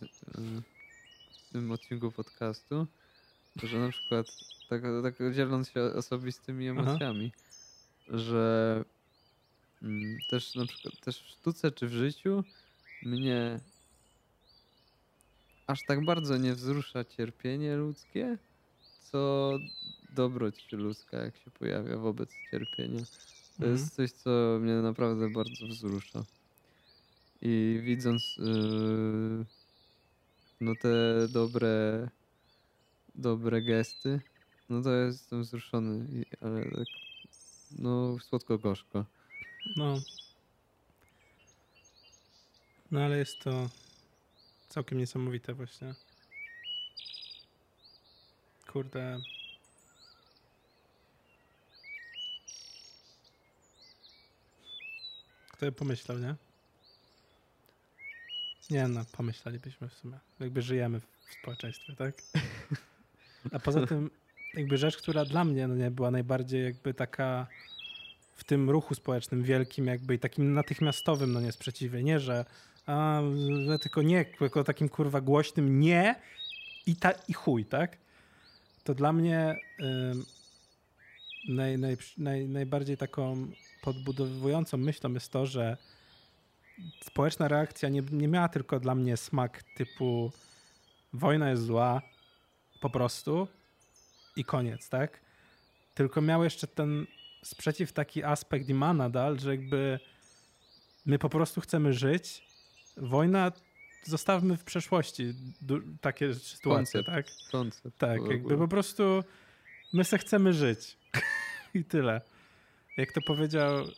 [1.53, 2.87] tym odcinku podcastu,
[3.62, 4.26] że na przykład,
[4.68, 6.80] tak, tak dzieląc się osobistymi Aha.
[6.80, 7.32] emocjami,
[8.09, 8.85] że
[9.82, 12.45] mm, też na przykład też w sztuce czy w życiu
[13.03, 13.61] mnie
[15.66, 18.39] aż tak bardzo nie wzrusza cierpienie ludzkie,
[19.12, 19.53] co
[20.11, 23.01] dobroć ludzka, jak się pojawia wobec cierpienia.
[23.59, 23.72] To Mhm.
[23.72, 26.24] jest coś, co mnie naprawdę bardzo wzrusza.
[27.42, 29.44] I widząc yy,
[30.61, 32.09] no te dobre,
[33.14, 34.20] dobre gesty,
[34.68, 36.86] no to jestem wzruszony, ale tak,
[37.78, 39.05] no słodko-gorzko.
[39.76, 39.94] No.
[42.90, 43.68] No ale jest to
[44.68, 45.94] całkiem niesamowite właśnie.
[48.72, 49.20] Kurde.
[55.64, 56.34] By pomyślał, nie?
[58.70, 60.18] Nie no, pomyślelibyśmy w sumie.
[60.40, 61.06] Jakby żyjemy w
[61.40, 62.14] społeczeństwie, tak?
[63.52, 64.10] A poza tym,
[64.54, 67.46] jakby rzecz, która dla mnie no nie była najbardziej jakby taka
[68.36, 72.44] w tym ruchu społecznym wielkim jakby i takim natychmiastowym no nie sprzeciwie, nie, że
[72.86, 73.22] a,
[73.80, 76.14] tylko nie, tylko takim kurwa głośnym nie
[76.86, 77.96] i, ta, i chuj, tak?
[78.84, 80.24] To dla mnie ym,
[81.48, 83.50] naj, naj, naj, najbardziej taką
[83.85, 85.76] podbudowującą myślą jest to, że
[87.05, 90.32] społeczna reakcja nie, nie miała tylko dla mnie smak typu
[91.12, 92.03] wojna jest zła,
[92.80, 93.49] po prostu
[94.37, 95.20] i koniec, tak?
[95.95, 97.07] Tylko miał jeszcze ten
[97.43, 100.01] sprzeciw taki aspekt i ma nadal, że jakby
[101.07, 102.45] my po prostu chcemy żyć.
[102.97, 103.53] Wojna
[104.05, 105.35] zostawmy w przeszłości.
[106.01, 107.07] Takie sytuacje, Koncept.
[107.07, 107.26] tak?
[107.53, 107.99] Koncept.
[107.99, 109.24] Tak, jakby po prostu
[109.93, 110.97] my se chcemy żyć.
[111.74, 112.20] I tyle.
[112.97, 113.88] Jak to powiedział y,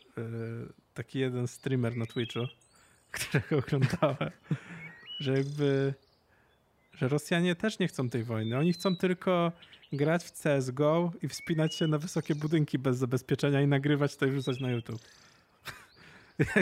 [0.93, 2.39] taki jeden streamer na Twitchu,
[3.11, 4.31] którego oglądałem,
[5.19, 5.93] że jakby
[6.93, 8.57] że Rosjanie też nie chcą tej wojny.
[8.57, 9.51] Oni chcą tylko
[9.93, 14.31] grać w CSGO i wspinać się na wysokie budynki bez zabezpieczenia i nagrywać to i
[14.31, 15.01] wrzucać na YouTube.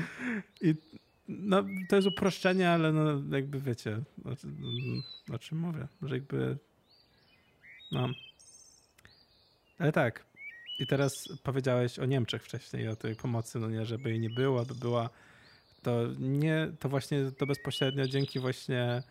[0.60, 0.74] I
[1.28, 4.30] no, to jest uproszczenie, ale no, jakby wiecie, o,
[5.34, 6.58] o czym mówię, że jakby
[7.92, 8.08] no.
[9.78, 10.29] Ale tak.
[10.80, 14.64] I teraz powiedziałeś o Niemczech wcześniej, o tej pomocy, no nie, żeby jej nie było,
[14.64, 15.10] by była.
[15.82, 19.02] To nie, to właśnie to bezpośrednio dzięki właśnie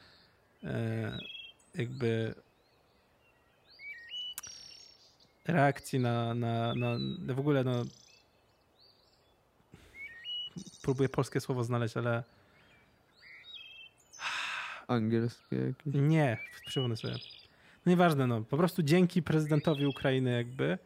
[0.63, 1.17] e,
[1.75, 2.35] jakby
[5.47, 7.85] reakcji na, na, na, na w ogóle no
[10.81, 12.23] próbuję polskie słowo znaleźć, ale
[14.87, 15.93] Angielskie jakieś.
[15.95, 17.13] nie, przypomnę sobie.
[17.85, 18.41] No nieważne, no.
[18.41, 20.77] Po prostu dzięki prezydentowi Ukrainy jakby,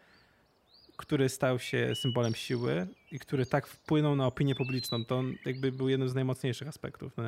[0.98, 5.72] który stał się symbolem siły i który tak wpłynął na opinię publiczną, to on jakby
[5.72, 7.24] był jednym z najmocniejszych aspektów, no?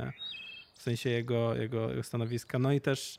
[0.74, 2.60] W sensie jego, jego, jego stanowiska.
[2.60, 3.18] No i też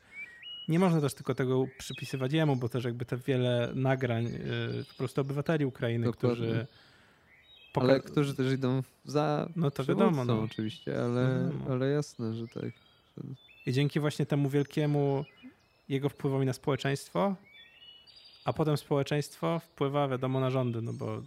[0.67, 4.93] nie można też tylko tego przypisywać jemu, bo też jakby te wiele nagrań y, po
[4.97, 6.35] prostu obywateli Ukrainy, Dokładnie.
[6.45, 6.67] którzy
[7.73, 10.39] Ale poka- którzy też idą za No to wiadomo, no.
[10.41, 11.65] oczywiście, ale, Wiadomo.
[11.71, 12.69] ale jasne, że tak.
[13.65, 15.25] I dzięki właśnie temu wielkiemu
[15.89, 17.35] jego wpływowi na społeczeństwo,
[18.47, 21.21] a potem społeczeństwo wpływa, wiadomo, na rządy, no bo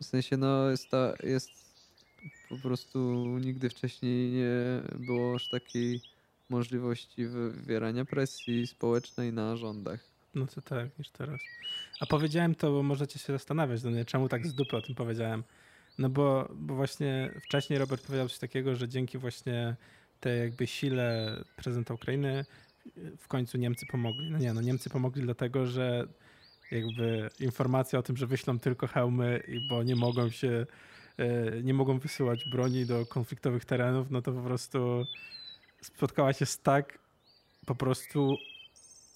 [0.00, 1.50] W sensie, no jest, ta, jest
[2.48, 2.98] po prostu
[3.40, 6.00] nigdy wcześniej nie było aż takiej
[6.50, 10.00] możliwości wywierania presji społecznej na rządach.
[10.34, 11.40] no to tak, niż teraz.
[12.00, 14.94] A powiedziałem to, bo możecie się zastanawiać, no nie, czemu tak z dupy o tym
[14.94, 15.44] powiedziałem.
[15.98, 19.76] No bo, bo właśnie wcześniej Robert powiedział coś takiego, że dzięki właśnie
[20.20, 22.44] tej jakby sile prezydenta Ukrainy
[23.18, 24.30] w końcu Niemcy pomogli.
[24.30, 26.08] No nie, no Niemcy pomogli dlatego, że
[26.70, 30.66] jakby informacja o tym, że wyślą tylko hełmy, bo nie mogą się,
[31.16, 35.06] e, nie mogą wysyłać broni do konfliktowych terenów, no to po prostu
[35.82, 36.98] spotkała się z tak
[37.66, 38.36] po prostu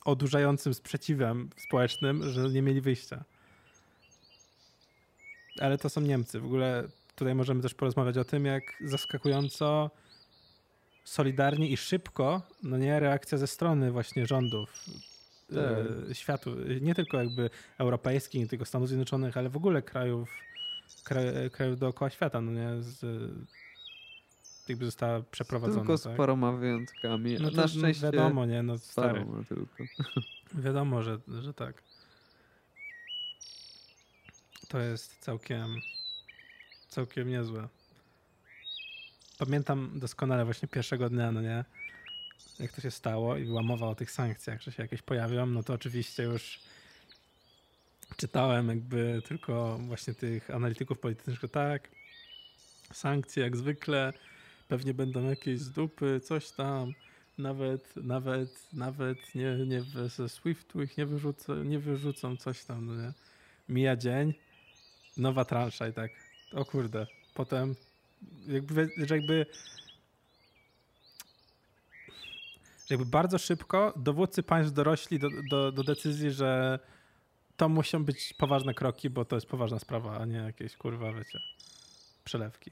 [0.05, 3.25] odurzającym sprzeciwem społecznym, że nie mieli wyjścia.
[5.61, 6.41] Ale to są Niemcy.
[6.41, 9.91] W ogóle tutaj możemy też porozmawiać o tym, jak zaskakująco
[11.11, 14.85] solidarnie i szybko, no nie, reakcja ze strony właśnie rządów
[16.11, 20.31] e, światu, nie tylko jakby europejskich, nie tylko Stanów Zjednoczonych, ale w ogóle krajów,
[21.05, 23.05] kraj, krajów dookoła świata, no nie, z,
[24.69, 25.81] jakby została przeprowadzona.
[25.81, 26.17] Tylko z tak?
[26.17, 27.37] paroma wyjątkami.
[27.41, 29.27] No Na szczęście wiadomo, nie, no stary.
[29.49, 29.85] tylko.
[30.65, 31.83] Wiadomo, że, że tak.
[34.69, 35.77] To jest całkiem
[36.89, 37.69] całkiem niezłe.
[39.41, 41.64] Pamiętam doskonale właśnie pierwszego dnia, no nie?
[42.59, 45.62] Jak to się stało i była mowa o tych sankcjach, że się jakieś pojawią, no
[45.62, 46.61] to oczywiście już
[48.16, 51.88] czytałem jakby tylko właśnie tych analityków politycznych, że tak,
[52.93, 54.12] sankcje jak zwykle,
[54.68, 56.93] pewnie będą jakieś z dupy, coś tam,
[57.38, 63.03] nawet, nawet, nawet nie, nie ze Swiftu ich nie wyrzucą, nie wyrzucą coś tam, no
[63.03, 63.12] nie?
[63.68, 64.34] Mija dzień,
[65.16, 66.11] nowa transza i tak,
[66.53, 67.74] o kurde, potem
[68.47, 69.47] jakby, że jakby
[72.91, 76.79] jakby bardzo szybko dowódcy państw dorośli do, do, do decyzji, że
[77.57, 81.41] to muszą być poważne kroki, bo to jest poważna sprawa, a nie jakieś kurwa, wiecie,
[82.25, 82.71] przelewki.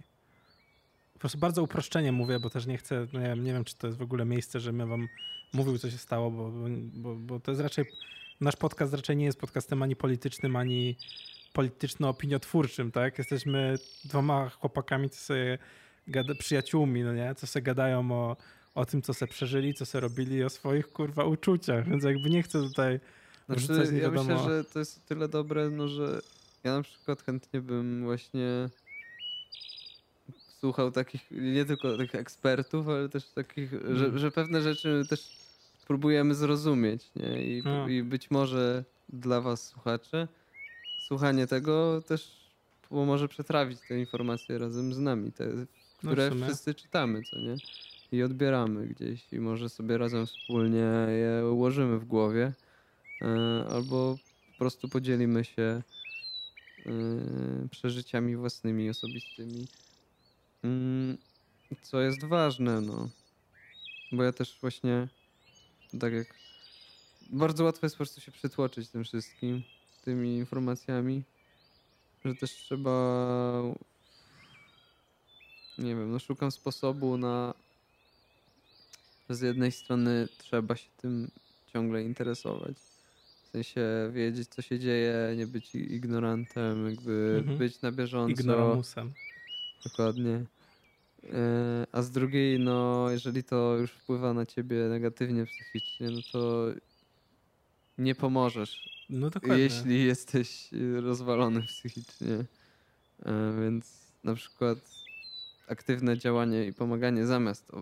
[1.13, 3.77] Po prostu bardzo uproszczenie mówię, bo też nie chcę, no nie, wiem, nie wiem, czy
[3.77, 5.09] to jest w ogóle miejsce, żebym wam
[5.53, 6.53] mówił, co się stało, bo,
[6.93, 7.85] bo, bo to jest raczej,
[8.41, 10.97] nasz podcast raczej nie jest podcastem ani politycznym, ani
[11.59, 13.19] polityczno-opiniotwórczym, tak?
[13.19, 15.59] Jesteśmy dwoma chłopakami, co sobie
[16.09, 17.35] gada, przyjaciółmi, no nie?
[17.35, 18.37] Co sobie gadają o,
[18.75, 22.43] o tym, co sobie przeżyli, co sobie robili, o swoich, kurwa, uczuciach, więc jakby nie
[22.43, 23.01] chcę tutaj
[23.47, 26.21] znaczy, ja myślę, że to jest tyle dobre, no że
[26.65, 28.69] ja na przykład chętnie bym właśnie
[30.61, 34.19] słuchał takich, nie tylko tych ekspertów, ale też takich, że, mhm.
[34.19, 35.37] że pewne rzeczy też
[35.87, 37.43] próbujemy zrozumieć, nie?
[37.43, 37.89] I, no.
[37.89, 40.29] I być może dla was słuchacze
[41.09, 42.51] słuchanie tego też
[42.89, 45.67] pomoże przetrawić te informacje razem z nami, te, no
[46.11, 47.57] które no wszyscy czytamy, co nie?
[48.13, 52.53] I odbieramy gdzieś i może sobie razem wspólnie je ułożymy w głowie
[53.23, 54.17] e, albo
[54.53, 55.83] po prostu podzielimy się e,
[57.71, 59.67] przeżyciami własnymi, osobistymi
[60.65, 61.19] Mm,
[61.83, 63.09] co jest ważne, no.
[64.13, 65.09] Bo ja też właśnie,
[66.01, 66.35] tak jak
[67.31, 69.63] bardzo łatwo jest po prostu się przytłoczyć tym wszystkim,
[70.09, 71.23] tymi informacjami,
[72.25, 72.95] że też trzeba,
[75.79, 77.55] nie wiem, no szukam sposobu na,
[79.29, 81.31] z jednej strony trzeba się tym
[81.73, 82.77] ciągle interesować.
[83.43, 87.59] W sensie wiedzieć, co się dzieje, nie być ignorantem, jakby mhm.
[87.59, 88.41] być na bieżąco.
[88.41, 89.13] Ignoramusem.
[89.85, 90.45] Dokładnie.
[91.33, 96.67] E, a z drugiej, no, jeżeli to już wpływa na ciebie negatywnie psychicznie, no to
[97.99, 98.98] nie pomożesz.
[99.11, 99.63] No dokładnie.
[99.63, 100.71] Jeśli jesteś
[101.03, 102.45] rozwalony psychicznie.
[103.25, 104.79] E, więc na przykład
[105.69, 107.73] aktywne działanie i pomaganie zamiast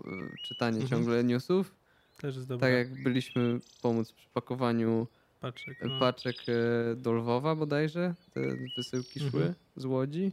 [0.41, 0.89] czytania mhm.
[0.89, 1.75] ciągle newsów.
[2.17, 2.67] Też jest dobre.
[2.67, 5.07] Tak jak byliśmy pomóc przy pakowaniu
[5.39, 5.99] paczek, no.
[5.99, 8.41] paczek e, do Lwowa bodajże, te
[8.77, 9.55] wysyłki szły mhm.
[9.75, 10.31] z Łodzi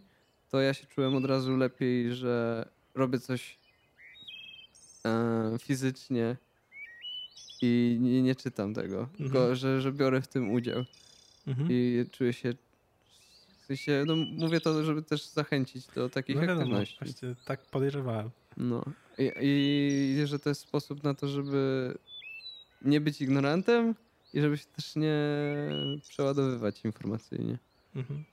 [0.54, 3.58] to ja się czułem od razu lepiej, że robię coś
[5.06, 6.36] e, fizycznie
[7.64, 9.18] i nie, nie czytam tego, mhm.
[9.18, 10.84] tylko że, że biorę w tym udział.
[11.46, 11.68] Mhm.
[11.70, 12.54] I czuję się.
[13.60, 16.98] W sensie, no mówię to, żeby też zachęcić do takich no aktywności.
[17.00, 18.30] Właśnie tak podejrzewałem.
[18.56, 18.84] No.
[19.18, 21.94] I, I że to jest sposób na to, żeby
[22.82, 23.94] nie być ignorantem
[24.34, 25.16] i żeby się też nie
[26.08, 27.58] przeładowywać informacyjnie.
[27.96, 28.24] Mhm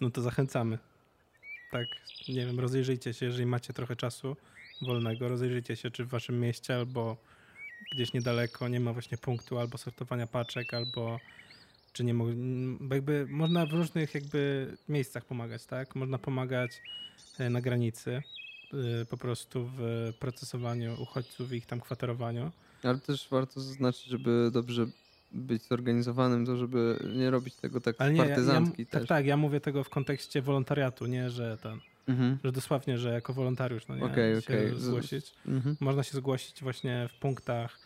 [0.00, 0.78] no to zachęcamy.
[1.70, 1.86] Tak,
[2.28, 4.36] nie wiem, rozejrzyjcie się, jeżeli macie trochę czasu
[4.82, 7.16] wolnego, rozejrzyjcie się, czy w waszym mieście albo
[7.92, 11.20] gdzieś niedaleko nie ma właśnie punktu albo sortowania paczek, albo
[11.92, 12.32] czy nie mogą,
[12.90, 15.94] jakby można w różnych jakby miejscach pomagać, tak?
[15.94, 16.82] Można pomagać
[17.38, 18.22] e, na granicy,
[19.02, 22.50] e, po prostu w procesowaniu uchodźców i ich tam kwaterowaniu.
[22.82, 24.86] Ale też warto zaznaczyć, żeby dobrze
[25.32, 29.26] być zorganizowanym, to żeby nie robić tego tak Ale nie, partyzancki ja, ja, Tak, tak,
[29.26, 32.38] ja mówię tego w kontekście wolontariatu, nie, że ten, mhm.
[32.44, 34.76] że dosłownie, że jako wolontariusz, no nie, okay, się okay.
[34.76, 35.34] zgłosić.
[35.46, 35.76] Mhm.
[35.80, 37.78] Można się zgłosić właśnie w punktach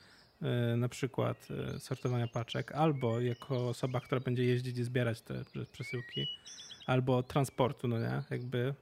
[0.72, 5.42] y, na przykład y, sortowania paczek, albo jako osoba, która będzie jeździć i zbierać te
[5.72, 6.26] przesyłki,
[6.86, 8.74] albo transportu, no nie, jakby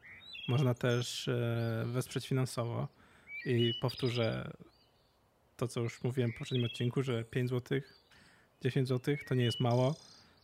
[0.49, 1.35] można też y,
[1.87, 2.89] wesprzeć finansowo
[3.47, 4.51] i powtórzę
[5.57, 8.01] to, co już mówiłem w poprzednim odcinku, że 5 złotych
[8.63, 9.95] 10 zł to nie jest mało,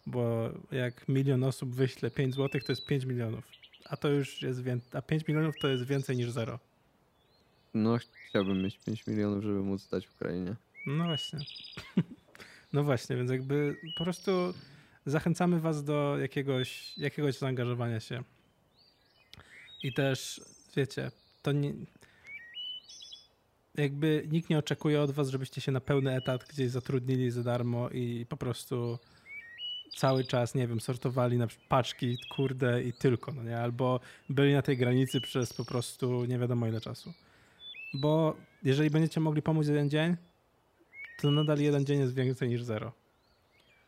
[0.06, 3.44] bo jak milion osób wyśle 5 zł, to jest 5 milionów.
[3.88, 6.58] A to już jest więcej, a 5 milionów to jest więcej niż zero.
[7.74, 10.56] No, chciałbym mieć 5 milionów, żeby móc stać w Ukrainie.
[10.86, 11.38] No właśnie.
[12.72, 14.54] no właśnie, więc jakby po prostu
[15.06, 18.22] zachęcamy was do jakiegoś, jakiegoś zaangażowania się.
[19.82, 20.40] I też,
[20.76, 21.10] wiecie,
[21.42, 21.72] to nie,
[23.74, 27.90] jakby nikt nie oczekuje od was, żebyście się na pełny etat gdzieś zatrudnili za darmo
[27.90, 28.98] i po prostu
[29.96, 33.58] cały czas, nie wiem, sortowali na paczki, kurde i tylko, no nie?
[33.58, 37.12] Albo byli na tej granicy przez po prostu nie wiadomo ile czasu.
[37.94, 40.16] Bo jeżeli będziecie mogli pomóc jeden dzień,
[41.20, 42.92] to nadal jeden dzień jest więcej niż zero.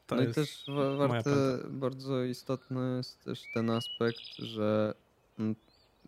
[0.06, 0.64] To no i też
[0.98, 4.94] warte, bardzo istotny jest też ten aspekt, że
[5.38, 5.56] mm,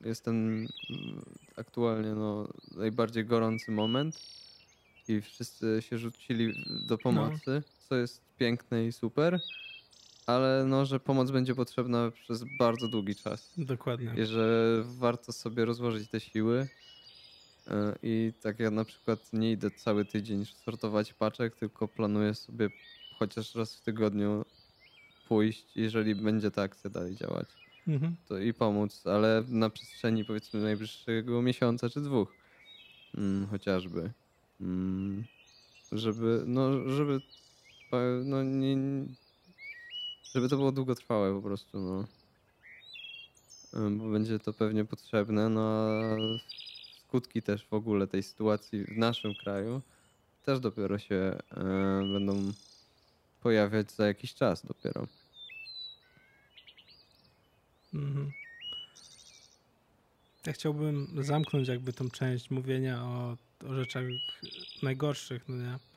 [0.04, 0.68] jest ten mm,
[1.56, 4.22] aktualnie no, najbardziej gorący moment
[5.08, 6.54] i wszyscy się rzucili
[6.86, 7.60] do pomocy, no.
[7.88, 9.40] co jest piękne i super,
[10.30, 13.52] ale no, że pomoc będzie potrzebna przez bardzo długi czas.
[13.58, 14.14] Dokładnie.
[14.22, 16.68] I że warto sobie rozłożyć te siły.
[17.68, 22.70] E, I tak ja na przykład nie idę cały tydzień sortować paczek, tylko planuję sobie
[23.18, 24.44] chociaż raz w tygodniu
[25.28, 27.48] pójść, jeżeli będzie ta akcja dalej działać.
[27.88, 28.16] Mhm.
[28.28, 32.34] To i pomóc, ale na przestrzeni powiedzmy najbliższego miesiąca czy dwóch.
[33.14, 34.12] Mm, chociażby.
[34.60, 35.24] Mm,
[35.92, 37.20] żeby, no, żeby,
[38.24, 38.76] no nie,
[40.34, 42.04] żeby to było długotrwałe po prostu, no.
[43.90, 46.16] Bo będzie to pewnie potrzebne, no a
[47.04, 49.82] skutki też w ogóle tej sytuacji w naszym kraju
[50.44, 51.64] też dopiero się e,
[52.12, 52.52] będą
[53.40, 55.06] pojawiać za jakiś czas dopiero.
[57.94, 58.32] Mhm.
[60.46, 63.36] Ja chciałbym zamknąć jakby tą część mówienia o,
[63.68, 64.04] o rzeczach
[64.82, 65.89] najgorszych, no nie?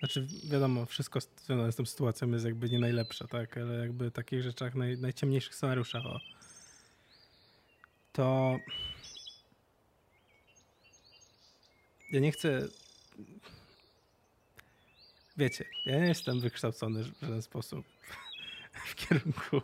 [0.00, 3.56] Znaczy, wiadomo, wszystko związane z tą sytuacją jest jakby nie najlepsze, tak?
[3.56, 6.20] Ale jakby takich rzeczach, naj, najciemniejszych scenariuszach, o.
[8.12, 8.58] To...
[12.12, 12.68] Ja nie chcę...
[15.36, 17.86] Wiecie, ja nie jestem wykształcony w żaden sposób
[18.90, 19.60] w kierunku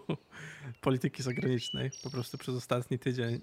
[0.81, 1.91] polityki zagranicznej.
[2.03, 3.41] Po prostu przez ostatni tydzień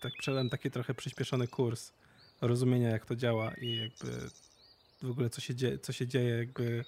[0.00, 1.92] tak przeszedłem taki trochę przyspieszony kurs
[2.40, 4.30] rozumienia, jak to działa i jakby
[5.02, 6.84] w ogóle co się dzieje, co się dzieje jakby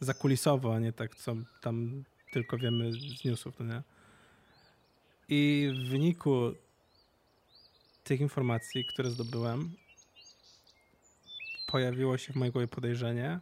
[0.00, 3.82] zakulisowo, a nie tak, co tam tylko wiemy z newsów, to nie?
[5.28, 6.54] I w wyniku
[8.04, 9.72] tych informacji, które zdobyłem,
[11.66, 13.40] pojawiło się w mojej głowie podejrzenie,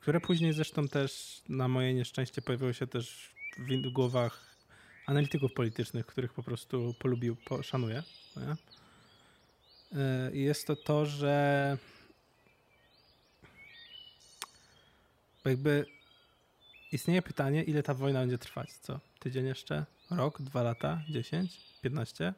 [0.00, 4.56] które później zresztą też na moje nieszczęście pojawiło się też w głowach
[5.06, 8.02] analityków politycznych, których po prostu polubił, szanuję.
[8.36, 8.56] Nie?
[10.32, 11.78] I jest to to, że
[15.48, 15.86] jakby
[16.92, 18.72] istnieje pytanie, ile ta wojna będzie trwać.
[18.72, 19.00] Co?
[19.18, 19.86] Tydzień jeszcze?
[20.10, 20.42] Rok?
[20.42, 21.02] Dwa lata?
[21.10, 21.60] Dziesięć?
[21.82, 22.34] Piętnaście?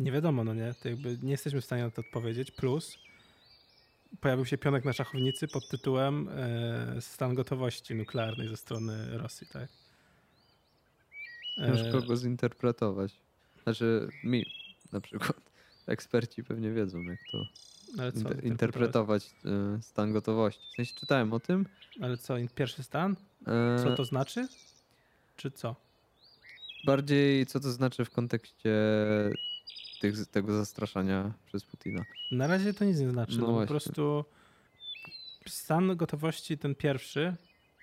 [0.00, 0.74] Nie wiadomo, no nie?
[0.82, 2.50] To jakby nie jesteśmy w stanie na to odpowiedzieć.
[2.50, 2.98] Plus
[4.20, 9.68] pojawił się pionek na szachownicy pod tytułem e, stan gotowości nuklearnej ze strony Rosji, tak?
[11.56, 13.12] Ciężko go zinterpretować.
[13.62, 14.46] Znaczy mi
[14.92, 15.36] na przykład.
[15.86, 17.38] Eksperci pewnie wiedzą, jak to
[17.98, 20.66] Ale co, inter- interpretować e, stan gotowości.
[20.72, 21.66] W sensie czytałem o tym.
[22.00, 23.16] Ale co, pierwszy stan?
[23.46, 24.48] e, Co to znaczy?
[25.36, 25.76] Czy co?
[26.86, 28.74] Bardziej co to znaczy w kontekście
[30.00, 32.04] tych, tego zastraszania przez Putina.
[32.30, 33.38] Na razie to nic nie znaczy.
[33.38, 34.24] No No po prostu
[35.48, 37.34] stan gotowości ten pierwszy,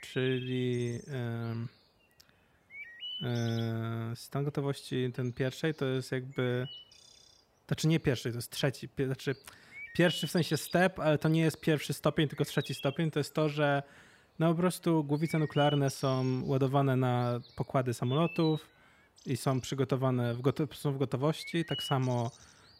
[0.02, 1.68] czyli em,
[3.24, 6.68] e, stan gotowości ten pierwszej to jest jakby
[7.68, 8.90] znaczy nie pierwszy, to jest trzeci.
[9.06, 9.36] Znaczy
[9.94, 13.12] pierwszy w sensie step, ale to nie jest pierwszy stopień, tylko trzeci stopień.
[13.12, 13.84] To jest to, że
[14.40, 18.68] no po prostu głowice nuklearne są ładowane na pokłady samolotów
[19.26, 21.66] i są przygotowane, w goto- są w gotowości.
[21.66, 22.32] Tak samo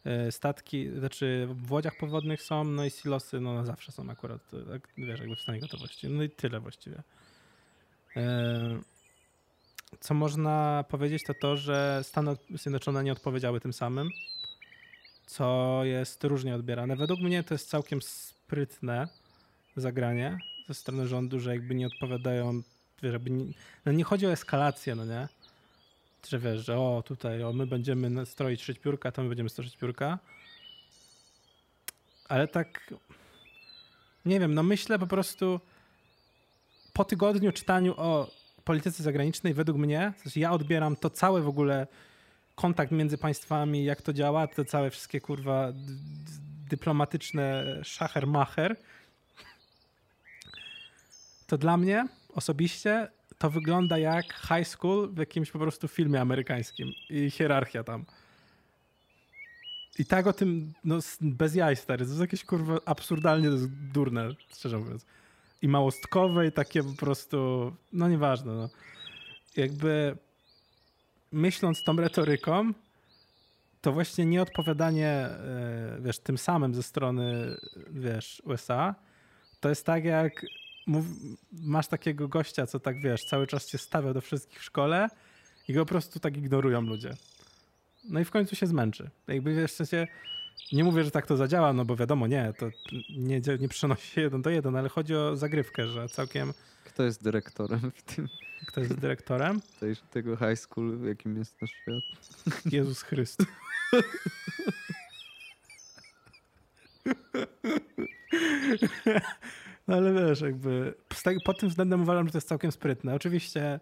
[0.06, 4.42] e, statki, znaczy w łodziach podwodnych są, no i silosy no na zawsze są akurat,
[4.72, 6.10] tak, wiesz, jakby w stanie gotowości.
[6.10, 7.04] No i tyle właściwie.
[8.16, 8.80] E,
[10.00, 14.10] Co można powiedzieć, to to, że Stany Zjednoczone nie odpowiedziały tym samym,
[15.32, 16.96] co jest różnie odbierane.
[16.96, 19.08] Według mnie to jest całkiem sprytne
[19.76, 22.62] zagranie ze strony rządu, że jakby nie odpowiadają,
[23.04, 23.46] wiesz, jakby nie,
[23.86, 25.28] no nie chodzi o eskalację, no nie?
[26.30, 29.78] Że wiesz, że o tutaj, o my będziemy stroić szyć piórka, to my będziemy stroić
[29.78, 30.20] piórka.
[32.30, 32.94] Ale tak,
[34.26, 35.60] nie wiem, no myślę po prostu
[36.94, 38.32] po tygodniu czytaniu o
[38.64, 41.88] polityce zagranicznej, według mnie, sensie ja odbieram to całe w ogóle
[42.62, 45.74] kontakt między państwami, jak to działa, te całe wszystkie kurwa
[46.70, 48.76] dyplomatyczne szacher-macher,
[51.48, 53.08] to dla mnie osobiście
[53.38, 58.06] to wygląda jak high school w jakimś po prostu filmie amerykańskim i hierarchia tam.
[60.00, 63.50] I tak o tym, no bez jaj stary, to jest jakieś kurwa absurdalnie
[63.94, 65.06] durne, szczerze mówiąc.
[65.62, 68.70] I małostkowe i takie po prostu, no nieważne, no.
[69.58, 70.18] Jakby
[71.32, 72.74] myśląc tą retoryką,
[73.82, 77.56] to właśnie nieodpowiadanie, e, wiesz, tym samym ze strony,
[77.90, 78.96] wiesz, USA,
[79.60, 80.46] to jest tak jak
[81.52, 85.08] masz takiego gościa, co tak, wiesz, cały czas cię stawia do wszystkich w szkole
[85.68, 87.14] i go po prostu tak ignorują ludzie.
[88.10, 89.10] No i w końcu się zmęczy.
[89.28, 90.08] Jakby, wiesz, w sensie,
[90.72, 92.70] nie mówię, że tak to zadziała, no bo wiadomo, nie, to
[93.10, 96.54] nie, nie przenosi się jeden do jeden, ale chodzi o zagrywkę, że całkiem,
[96.84, 98.28] Kto jest dyrektorem w tym
[98.68, 99.62] kto jest dyrektorem?
[99.80, 102.04] tej, tego high school, w jakim jest nasz świat?
[102.74, 103.48] Jezus Chrystus.
[109.88, 113.16] No ale wiesz, jakby tego- pod tym względem uważam, że to jest całkiem sprytne.
[113.16, 113.80] Oczywiście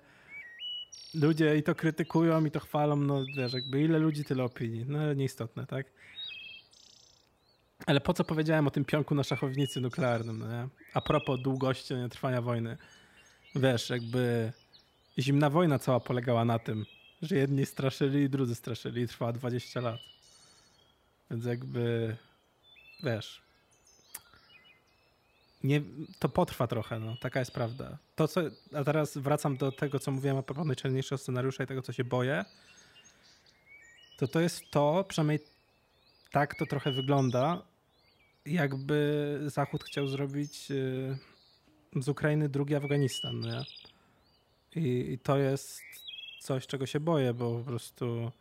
[1.14, 4.86] ludzie i to krytykują, i to chwalą, no wiesz, jakby ile ludzi, tyle opinii.
[4.88, 5.88] No nieistotne, tak?
[7.86, 10.68] Ale po co powiedziałem o tym pionku na szachownicy nuklearnym, no nie?
[10.94, 12.78] A propos długości nie, trwania wojny.
[13.56, 14.52] Wiesz, jakby
[15.20, 16.86] zimna wojna cała polegała na tym,
[17.22, 20.00] że jedni straszyli, drudzy straszyli i trwała 20 lat.
[21.32, 22.16] Więc jakby,
[23.04, 23.42] wiesz,
[25.64, 25.82] nie,
[26.20, 27.98] to potrwa trochę, no, taka jest prawda.
[28.16, 28.42] To, co,
[28.74, 32.04] a teraz wracam do tego, co mówiłem a propos najczarniejszego scenariusza i tego, co się
[32.04, 32.46] boję,
[34.18, 35.40] to to jest to, przynajmniej
[36.32, 37.62] tak to trochę wygląda,
[38.46, 41.18] jakby Zachód chciał zrobić y,
[41.96, 43.62] z Ukrainy drugi Afganistan, nie?
[44.76, 45.82] I, I, to jest
[46.40, 48.32] coś, czego się boję, bo po prostu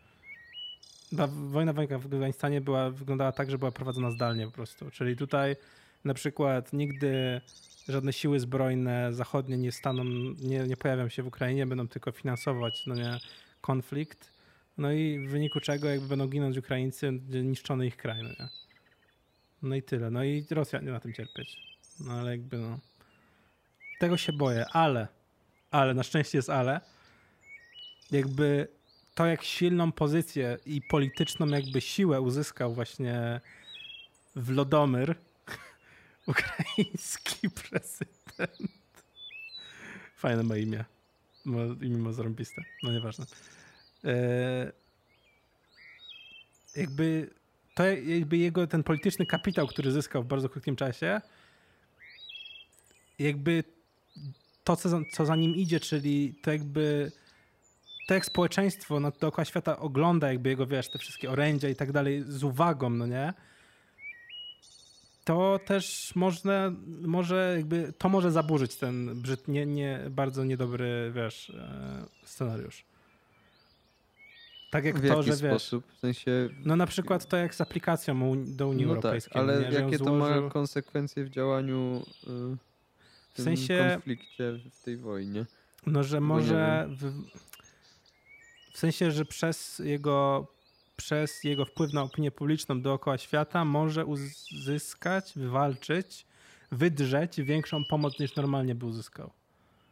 [1.16, 4.90] ta wojna w Afganistanie była, wyglądała tak, że była prowadzona zdalnie po prostu.
[4.90, 5.56] Czyli tutaj
[6.04, 7.40] na przykład nigdy
[7.88, 10.04] żadne siły zbrojne zachodnie nie staną,
[10.40, 13.18] nie, nie pojawią się w Ukrainie, będą tylko finansować no nie,
[13.60, 14.32] konflikt.
[14.78, 18.22] No i w wyniku czego jakby będą ginąć Ukraińcy, niszczony ich kraj.
[18.22, 18.67] No, nie?
[19.62, 20.10] No i tyle.
[20.10, 21.78] No i Rosja nie na tym cierpieć.
[22.00, 22.78] No ale jakby no.
[23.98, 25.08] Tego się boję, ale,
[25.70, 26.80] ale, na szczęście jest ale,
[28.10, 28.68] jakby
[29.14, 33.40] to jak silną pozycję i polityczną jakby siłę uzyskał właśnie
[34.36, 35.14] w Lodomyr
[36.26, 39.04] ukraiński prezydent.
[40.16, 40.84] Fajne ma imię.
[41.44, 42.10] Ma, imię ma.
[42.82, 43.26] No nieważne.
[44.04, 44.72] E,
[46.76, 47.30] jakby
[47.78, 51.20] to jakby jego ten polityczny kapitał, który zyskał w bardzo krótkim czasie,
[53.18, 53.64] jakby
[54.64, 57.12] to, co za, co za nim idzie, czyli to jakby
[58.08, 61.92] to jak społeczeństwo no, dookoła świata ogląda jakby jego, wiesz, te wszystkie orędzia i tak
[61.92, 63.32] dalej z uwagą, no nie?
[65.24, 71.50] To też można, może jakby, to może zaburzyć ten brzyd, nie, nie, bardzo niedobry, wiesz,
[71.50, 72.84] e, scenariusz.
[74.70, 75.38] Tak jak w to, że wiesz.
[75.38, 75.84] sposób?
[75.92, 76.48] W sensie.
[76.64, 79.32] No na przykład to jak z aplikacją do Unii No Europejskiej.
[79.32, 79.78] tak, ale nie?
[79.78, 82.56] Jakie to ma złożył- konsekwencje w działaniu y,
[83.34, 85.46] w W sensie- konflikcie, w tej wojnie?
[85.86, 86.88] No, że może.
[86.90, 87.12] W,
[88.72, 90.46] w sensie, że przez jego,
[90.96, 96.26] przez jego wpływ na opinię publiczną dookoła świata może uzyskać, wywalczyć,
[96.72, 99.30] wydrzeć większą pomoc niż normalnie by uzyskał.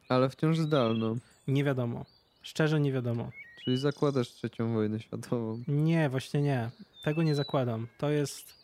[0.09, 1.17] Ale wciąż zdalną.
[1.49, 2.05] Nie wiadomo.
[2.43, 3.31] Szczerze nie wiadomo.
[3.67, 5.63] Czyli zakładasz trzecią wojnę światową.
[5.69, 6.71] Nie, właśnie nie.
[7.05, 7.87] Tego nie zakładam.
[7.99, 8.55] To jest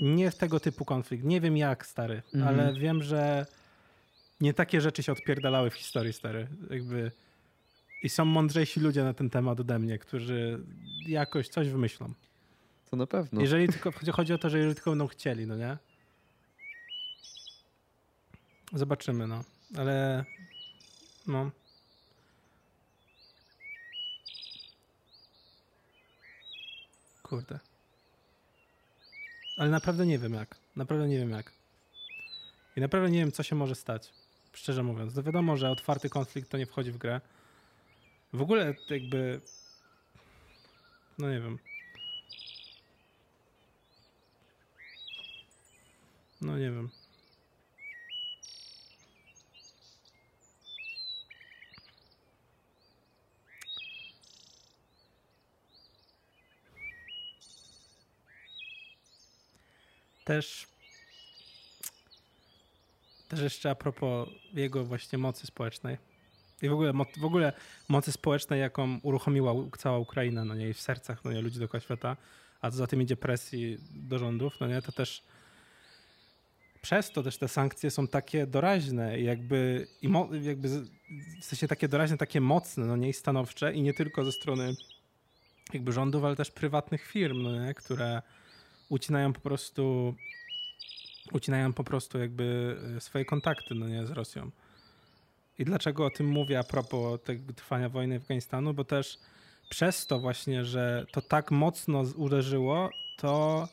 [0.00, 1.24] nie tego typu konflikt.
[1.24, 2.54] Nie wiem jak, stary, Mhm.
[2.60, 3.46] ale wiem, że
[4.40, 6.48] nie takie rzeczy się odpierdalały w historii, stary.
[6.70, 7.12] Jakby
[8.02, 10.60] i są mądrzejsi ludzie na ten temat ode mnie, którzy
[11.08, 12.12] jakoś coś wymyślą.
[12.90, 13.40] To na pewno.
[13.40, 15.76] Jeżeli tylko, chodzi- chodzi o to, że jeżeli tylko będą chcieli, no nie?
[18.72, 19.44] Zobaczymy, no.
[19.76, 20.24] Ale
[21.26, 21.50] no.
[27.26, 27.58] Kurde.
[29.56, 30.56] Ale naprawdę nie wiem jak.
[30.76, 31.52] Naprawdę nie wiem jak.
[32.76, 34.12] I naprawdę nie wiem, co się może stać.
[34.52, 35.14] Szczerze mówiąc.
[35.14, 37.20] No wiadomo, że otwarty konflikt to nie wchodzi w grę.
[38.32, 39.40] W ogóle jakby...
[41.18, 41.58] No nie wiem.
[46.40, 46.90] No nie wiem.
[60.26, 60.66] Też
[63.28, 65.98] też jeszcze a propos jego właśnie mocy społecznej.
[66.62, 67.52] I w ogóle, w ogóle
[67.88, 71.80] mocy społecznej, jaką uruchomiła cała Ukraina, no nie, i w sercach no nie, ludzi dookoła
[71.80, 72.16] świata,
[72.60, 75.22] a co za tym idzie presji do rządów, no nie, to też
[76.82, 80.10] przez to też te sankcje są takie doraźne jakby, i
[80.42, 80.68] jakby
[81.40, 84.74] w sensie takie doraźne, takie mocne, no nie, i stanowcze i nie tylko ze strony
[85.72, 88.22] jakby rządów, ale też prywatnych firm, no nie, które
[88.88, 90.14] ucinają po prostu
[91.32, 94.50] ucinają po prostu jakby y, swoje kontakty, no nie, z Rosją.
[95.58, 98.74] I dlaczego o tym mówię a propos tego trwania wojny Afganistanu?
[98.74, 99.18] Bo też
[99.68, 103.68] przez to właśnie, że to tak mocno uderzyło, to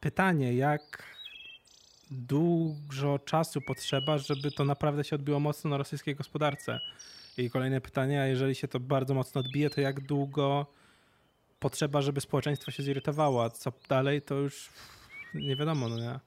[0.00, 1.02] pytanie, jak
[2.10, 6.80] dużo czasu potrzeba, żeby to naprawdę się odbiło mocno na rosyjskiej gospodarce.
[7.38, 10.66] I kolejne pytanie, a jeżeli się to bardzo mocno odbije, to jak długo
[11.60, 14.68] potrzeba, żeby społeczeństwo się zirytowało, a co dalej, to już
[15.34, 16.20] nie wiadomo, no nie?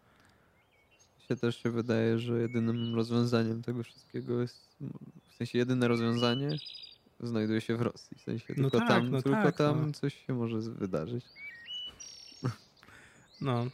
[1.30, 4.78] się też się wydaje, że jedynym rozwiązaniem tego wszystkiego jest,
[5.30, 6.50] w sensie jedyne rozwiązanie
[7.20, 8.18] znajduje się w Rosji.
[8.18, 9.94] W sensie No tylko tak, tam, no tylko tak, tam no.
[9.94, 11.26] coś się może wydarzyć.
[12.44, 12.50] No,
[13.42, 13.66] No.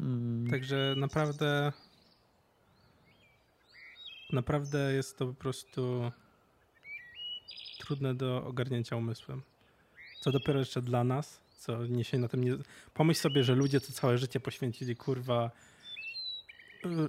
[0.00, 1.72] Mm, Także naprawdę
[4.32, 6.12] naprawdę jest to po prostu
[7.84, 9.42] trudne do ogarnięcia umysłem.
[10.20, 12.56] Co dopiero jeszcze dla nas, co nie się na tym nie...
[12.94, 15.50] Pomyśl sobie, że ludzie, co całe życie poświęcili, kurwa,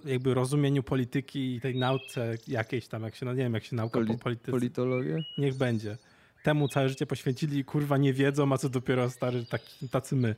[0.06, 3.64] y, jakby rozumieniu polityki i tej nauce jakiejś tam, jak się, no nie wiem, jak
[3.64, 4.52] się nauka Poli- po polityce...
[4.52, 5.24] Politologię?
[5.38, 5.98] Niech będzie.
[6.44, 10.36] Temu całe życie poświęcili i kurwa nie wiedzą, a co dopiero stary, taki, tacy my.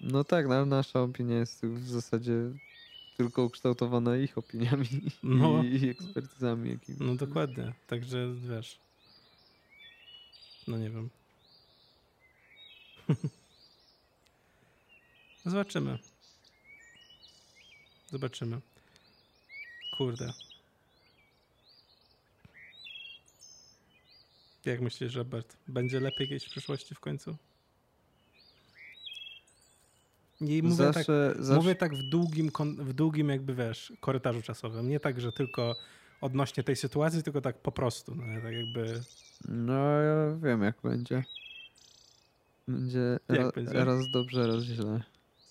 [0.00, 2.32] No tak, no, nasza opinia jest w zasadzie
[3.16, 4.86] tylko ukształtowana ich opiniami
[5.22, 5.64] No.
[5.64, 7.00] i, ekspertyzami jakimiś.
[7.00, 7.72] No dokładnie.
[7.86, 8.78] Także wiesz.
[10.66, 11.10] No nie wiem.
[15.44, 15.98] Zobaczymy.
[18.10, 18.60] Zobaczymy.
[19.96, 20.32] Kurde.
[24.64, 25.56] Jak myślisz, Robert?
[25.68, 27.36] Będzie lepiej kiedyś w przyszłości w końcu?
[30.40, 34.88] I mówię tak, zawsze, zawsze, Mówię tak w długim, w długim jakby wiesz, korytarzu czasowym.
[34.88, 35.76] Nie tak, że tylko
[36.20, 38.14] odnośnie tej sytuacji, tylko tak po prostu.
[38.14, 39.00] No, tak jakby.
[39.48, 41.24] No ja wiem jak będzie.
[42.68, 43.84] Będzie, Jak ra, będzie?
[43.84, 45.02] raz dobrze, raz źle.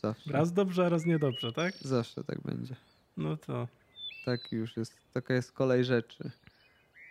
[0.01, 0.31] Zawsze.
[0.31, 1.73] Raz dobrze, a raz niedobrze, tak?
[1.81, 2.75] Zawsze tak będzie.
[3.17, 3.67] No to.
[4.25, 4.93] Tak już jest.
[5.13, 6.31] Taka jest kolej rzeczy.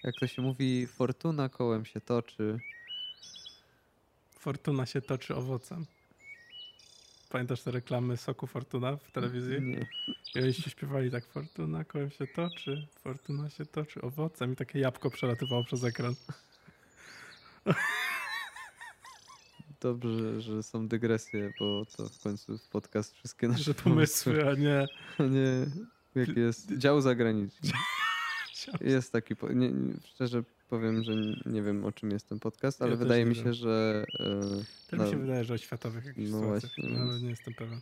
[0.05, 2.59] Jak to się mówi, fortuna kołem się toczy.
[4.39, 5.87] Fortuna się toczy owocem.
[7.35, 9.63] Pamiętasz te reklamy soku Fortuna w telewizji?
[9.63, 9.87] Nie.
[10.35, 14.79] I oni się śpiewali tak, Fortuna kołem się toczy, Fortuna się toczy owocem i takie
[14.79, 16.15] jabłko przelatywało przez ekran.
[19.81, 24.87] Dobrze, że są dygresje, bo to w końcu podcast wszystkie nasze pomysły, a nie...
[25.19, 25.67] A nie,
[26.15, 27.71] jak jest dział zagraniczny.
[28.81, 30.43] Jest taki, nie, nie, szczerze
[30.79, 31.13] powiem, że
[31.47, 33.45] nie, wiem o czym jest ten podcast, ale Ja też wydaje nie mi wiem.
[33.45, 37.21] się, że e, To mi się wydaje, że o światowych jakichś No sytuacjach, właśnie, ale
[37.21, 37.81] nie jestem pewien.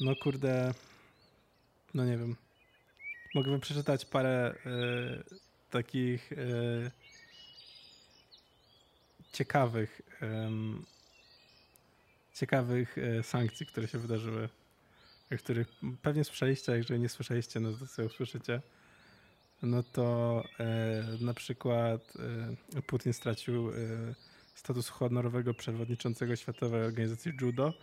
[0.00, 0.74] No kurde,
[1.94, 2.36] no nie wiem.
[3.34, 5.24] Mogę wam przeczytać parę e,
[5.70, 6.90] takich e,
[9.32, 10.02] ciekawych
[12.34, 14.48] ciekawych e, sankcji, które się wydarzyły,
[15.32, 15.68] o których
[16.02, 18.62] pewnie słyszeliście, a jeżeli nie słyszeliście, no to sobie usłyszycie.
[19.62, 22.12] No to e, na przykład
[22.76, 23.74] e, Putin stracił e,
[24.54, 27.72] status honorowego przewodniczącego Światowej Organizacji Judo.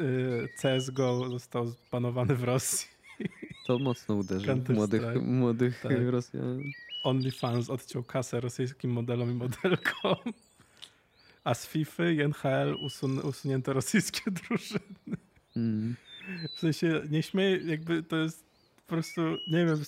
[0.00, 0.48] E,
[0.78, 2.88] CSGO został zbanowany w Rosji.
[3.66, 5.20] to mocno uderzy Counter młodych, Strike.
[5.20, 5.92] młodych Tak.
[6.06, 6.62] Rosjan.
[7.04, 10.16] OnlyFans odciął kasę rosyjskim modelom i modelkom.
[11.44, 15.16] A z FIFA i NHL usun usunięto rosyjskie drużyny.
[15.56, 15.96] Mm.
[16.56, 18.47] W sensie nie śmieję, jakby to jest
[18.88, 19.82] po prostu, nie wiem,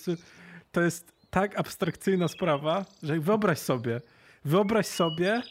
[0.72, 4.00] to jest tak abstrakcyjna sprawa, że wyobraź sobie,
[4.44, 5.42] wyobraź sobie,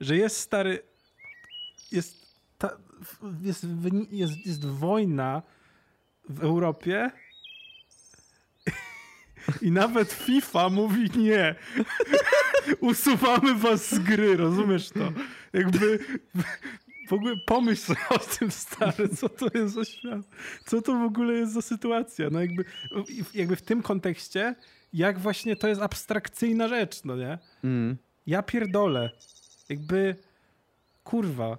[0.00, 0.82] że jest stary,
[1.92, 2.26] jest,
[2.58, 2.76] ta,
[3.42, 3.66] jest,
[4.10, 5.42] jest, jest wojna
[6.28, 7.10] w Europie
[9.62, 11.54] i nawet FIFA mówi nie.
[12.80, 15.12] Usuwamy was z gry, rozumiesz to?
[15.52, 15.98] Jakby
[17.06, 20.20] w ogóle pomyśl sobie o tym, stary, co to jest za świat?
[20.66, 22.30] Co to w ogóle jest za sytuacja?
[22.30, 22.64] No jakby,
[23.34, 24.54] jakby w tym kontekście,
[24.92, 27.38] jak właśnie to jest abstrakcyjna rzecz, no nie?
[27.64, 27.96] Mm.
[28.26, 29.10] Ja pierdolę.
[29.68, 30.16] Jakby,
[31.04, 31.58] kurwa.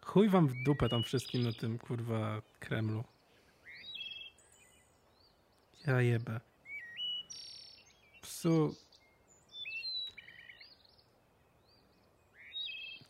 [0.00, 3.04] Chuj wam w dupę tam wszystkim na tym, kurwa, Kremlu.
[5.86, 6.40] Ja jebę.
[8.22, 8.74] Psu,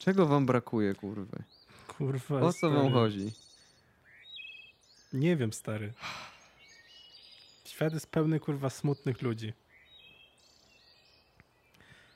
[0.05, 1.43] Czego wam brakuje, kurwy?
[1.99, 2.41] kurwa.
[2.41, 2.95] O co wam stary.
[2.95, 3.33] chodzi?
[5.13, 5.93] Nie wiem, stary.
[7.65, 9.53] Świat jest pełny, kurwa, smutnych ludzi.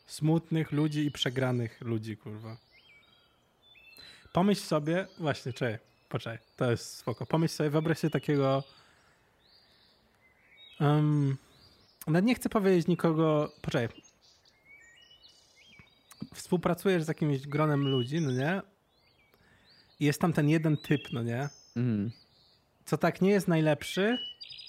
[0.06, 2.56] Smutnych ludzi i przegranych ludzi, kurwa.
[4.32, 5.78] Pomyśl sobie, właśnie, czekaj,
[6.08, 7.26] poczekaj, to jest spoko.
[7.26, 8.64] Pomyśl sobie, wyobraź sobie takiego...
[10.80, 11.36] Um,
[12.06, 13.52] no nie chcę powiedzieć nikogo...
[13.62, 14.07] Poczekaj.
[16.38, 18.62] Współpracujesz z jakimś gronem ludzi, no nie?
[20.00, 21.48] I jest tam ten jeden typ, no nie?
[21.76, 22.10] Mm.
[22.84, 24.18] co tak nie jest najlepszy,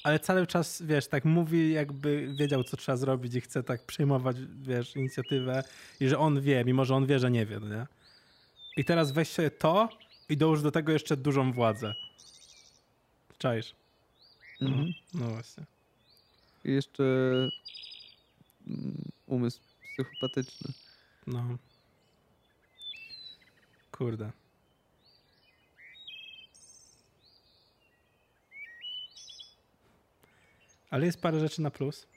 [0.04, 4.38] ale cały czas, wiesz, tak mówi, jakby wiedział, co trzeba zrobić i chce tak przejmować,
[4.62, 5.64] wiesz, inicjatywę
[6.00, 7.86] i że on wie, mimo że on wie, że nie wie, no nie?
[8.78, 9.90] I teraz weź sobie to
[10.30, 11.96] i dołóż do tego jeszcze dużą władzę.
[13.38, 13.76] Czaisz?
[14.62, 14.94] Mhm.
[15.14, 15.64] No właśnie.
[16.66, 17.04] I jeszcze
[18.68, 19.60] mm, umysł
[19.94, 20.74] psychopatyczny.
[21.28, 21.58] No.
[23.92, 24.32] Kurde.
[30.90, 32.08] Ale jest parę rzeczy na plus,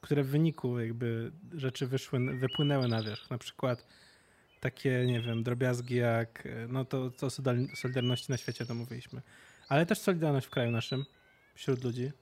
[0.00, 3.30] które w wyniku jakby rzeczy wyszły, wypłynęły na wierzch.
[3.30, 3.86] Na przykład
[4.60, 7.30] takie, nie wiem, drobiazgi jak, e, no to, to
[7.74, 9.22] Solidarności na świecie to mówiliśmy.
[9.68, 11.04] Ale też Solidarność w kraju naszym,
[11.54, 12.12] wśród ludzi.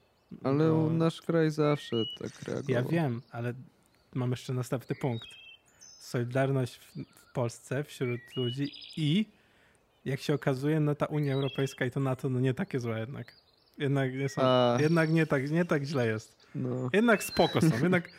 [0.43, 2.75] Ale bo- nasz kraj zawsze tak reagował.
[2.75, 3.53] Ja wiem, ale
[4.13, 5.27] mam jeszcze następny punkt.
[6.01, 9.25] Solidarność w, w Polsce wśród ludzi i
[10.05, 13.33] jak się okazuje, no ta Unia Europejska i to NATO no nie takie złe jednak.
[13.77, 16.47] Jednak nie, są, A, jednak nie, tak, nie tak źle jest.
[16.55, 16.89] no.
[16.93, 18.09] Jednak spoko są, jednak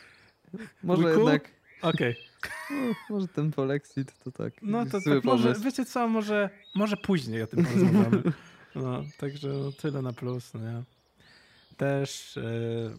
[0.83, 1.15] Może cool?
[1.15, 2.15] jednak, okej.
[2.71, 7.41] no, może ten polexit to tak No to tak może, wiecie co, może, może później
[7.41, 8.23] o tym porozmawiamy.
[8.75, 10.83] No, także no, tyle na plus, no nie?
[11.77, 12.97] Też yy,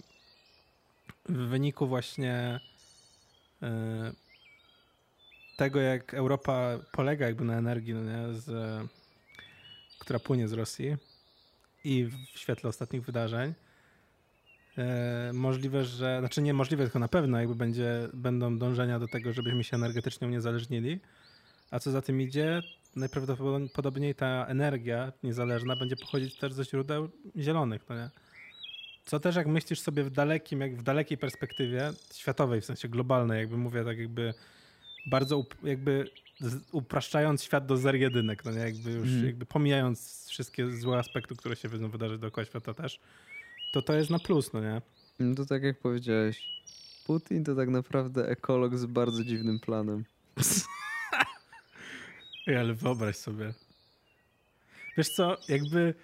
[1.29, 2.61] w wyniku właśnie
[3.63, 3.69] yy,
[5.57, 8.35] tego, jak Europa polega jakby na energii, no?
[8.35, 8.51] Z,
[9.99, 10.97] która płynie z Rosji
[11.85, 13.55] i w świetle ostatnich wydarzeń,
[14.79, 19.33] e, możliwe, że, znaczy nie możliwe, tylko na pewno jakby będzie, będą dążenia do tego,
[19.33, 21.01] żebyśmy się energetycznie uniezależnili.
[21.71, 22.63] A co za tym idzie,
[22.97, 28.11] najprawdopodobniej ta energia niezależna będzie pochodzić też ze źródeł zielonych, no nie?
[29.05, 33.41] Co też jak myślisz sobie w dalekim, jak w dalekiej perspektywie, światowej, w sensie globalnej,
[33.41, 34.35] jakby mówię tak jakby
[35.07, 36.11] bardzo jakby
[36.73, 38.59] upraszczając świat do zer jedynek, no nie?
[38.59, 39.27] Jakby już Mhm.
[39.27, 43.01] jakby pomijając wszystkie złe aspekty, które się będą wydarzyć dookoła świata też,
[43.73, 44.83] to to jest na plus, no nie?
[45.19, 46.49] No to tak jak powiedziałeś,
[47.07, 50.05] Putin to tak naprawdę ekolog z bardzo dziwnym planem.
[52.59, 53.55] Ale wyobraź sobie.
[54.97, 55.95] Wiesz co, jakby...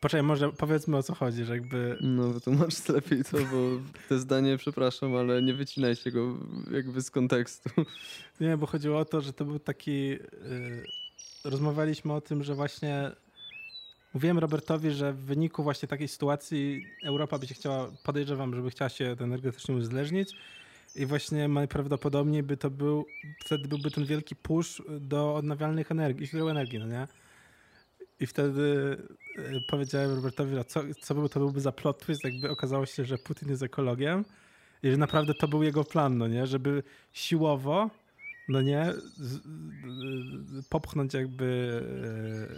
[0.00, 1.98] Poczekaj, może powiedzmy o co chodzi, że jakby...
[2.00, 6.34] No wytłumacz lepiej to, bo te zdanie, przepraszam, ale nie wycinajcie go
[6.70, 7.70] jakby z kontekstu.
[8.40, 10.08] Nie, bo chodziło o to, że to był taki...
[10.08, 10.18] Yy,
[11.44, 13.10] rozmawialiśmy o tym, że właśnie...
[14.14, 18.88] Mówiłem Robertowi, że w wyniku właśnie takiej sytuacji Europa by się chciała, podejrzewam, żeby chciała
[18.88, 20.32] się energetycznie uzależnić
[20.96, 23.06] i właśnie najprawdopodobniej by to był,
[23.44, 27.08] wtedy byłby ten wielki push do odnawialnych energii, źródeł energii, no nie?
[28.20, 28.96] I wtedy
[29.38, 33.04] y, powiedziałem Robertowi, że co, co by to byłby za plot twist, jakby okazało się,
[33.04, 34.24] że Putin jest ekologiem
[34.82, 36.46] i że naprawdę to był jego plan, no nie?
[36.46, 37.90] Żeby siłowo,
[38.48, 38.92] no nie,
[40.70, 41.44] popchnąć jakby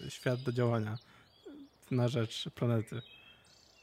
[0.07, 0.99] y, świat do działania
[1.91, 3.03] na rzecz planety.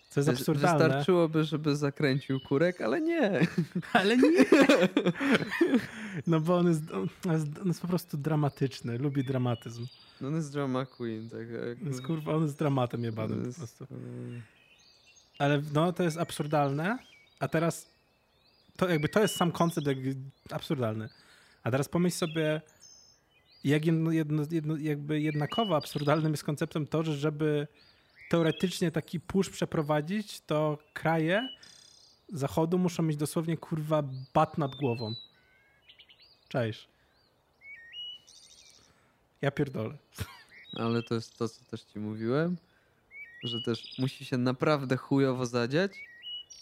[0.10, 0.86] Co jest absurdalne.
[0.86, 3.48] Wystarczyłoby, żeby zakręcił kurek, ale nie.
[3.94, 4.46] Ale nie!
[6.28, 6.92] No bo on jest,
[7.26, 9.86] on jest, on jest po prostu dramatyczny, lubi dramatyzm.
[10.22, 11.82] No on jest drama queen, tak jak...
[11.82, 13.84] Jest, kurwa, on jest dramatem jebanym po jest, prostu.
[13.84, 13.88] e,
[15.40, 16.98] Ale no, to jest absurdalne,
[17.40, 17.90] a teraz
[18.78, 20.16] to jakby to jest sam koncept jakby
[20.52, 21.10] absurdalny.
[21.64, 22.62] A teraz pomyśl sobie,
[23.64, 27.68] jak jedno, jedno, jedno, jakby jednakowo absurdalnym jest konceptem to, że żeby
[28.30, 31.50] teoretycznie taki push przeprowadzić, to kraje
[32.34, 34.04] zachodu muszą mieć dosłownie kurwa
[34.34, 35.16] bat nad głową.
[36.48, 36.88] Cześć.
[39.42, 39.98] Ja pierdolę.
[40.74, 42.58] Ale to jest to, co też ci mówiłem,
[43.44, 45.92] że też musi się naprawdę chujowo zadziać,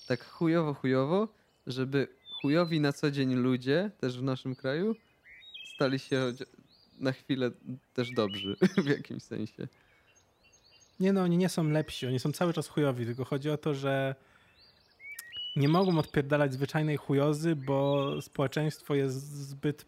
[0.07, 1.27] tak chujowo, chujowo,
[1.67, 2.07] żeby
[2.41, 4.95] chujowi na co dzień ludzie, też w naszym kraju,
[5.75, 6.33] stali się
[6.99, 7.51] na chwilę
[7.93, 9.67] też dobrzy w jakimś sensie.
[10.99, 13.73] Nie no, oni nie są lepsi, oni są cały czas chujowi, tylko chodzi o to,
[13.73, 14.15] że
[15.55, 19.85] nie mogą odpierdalać zwyczajnej chujozy, bo społeczeństwo jest zbyt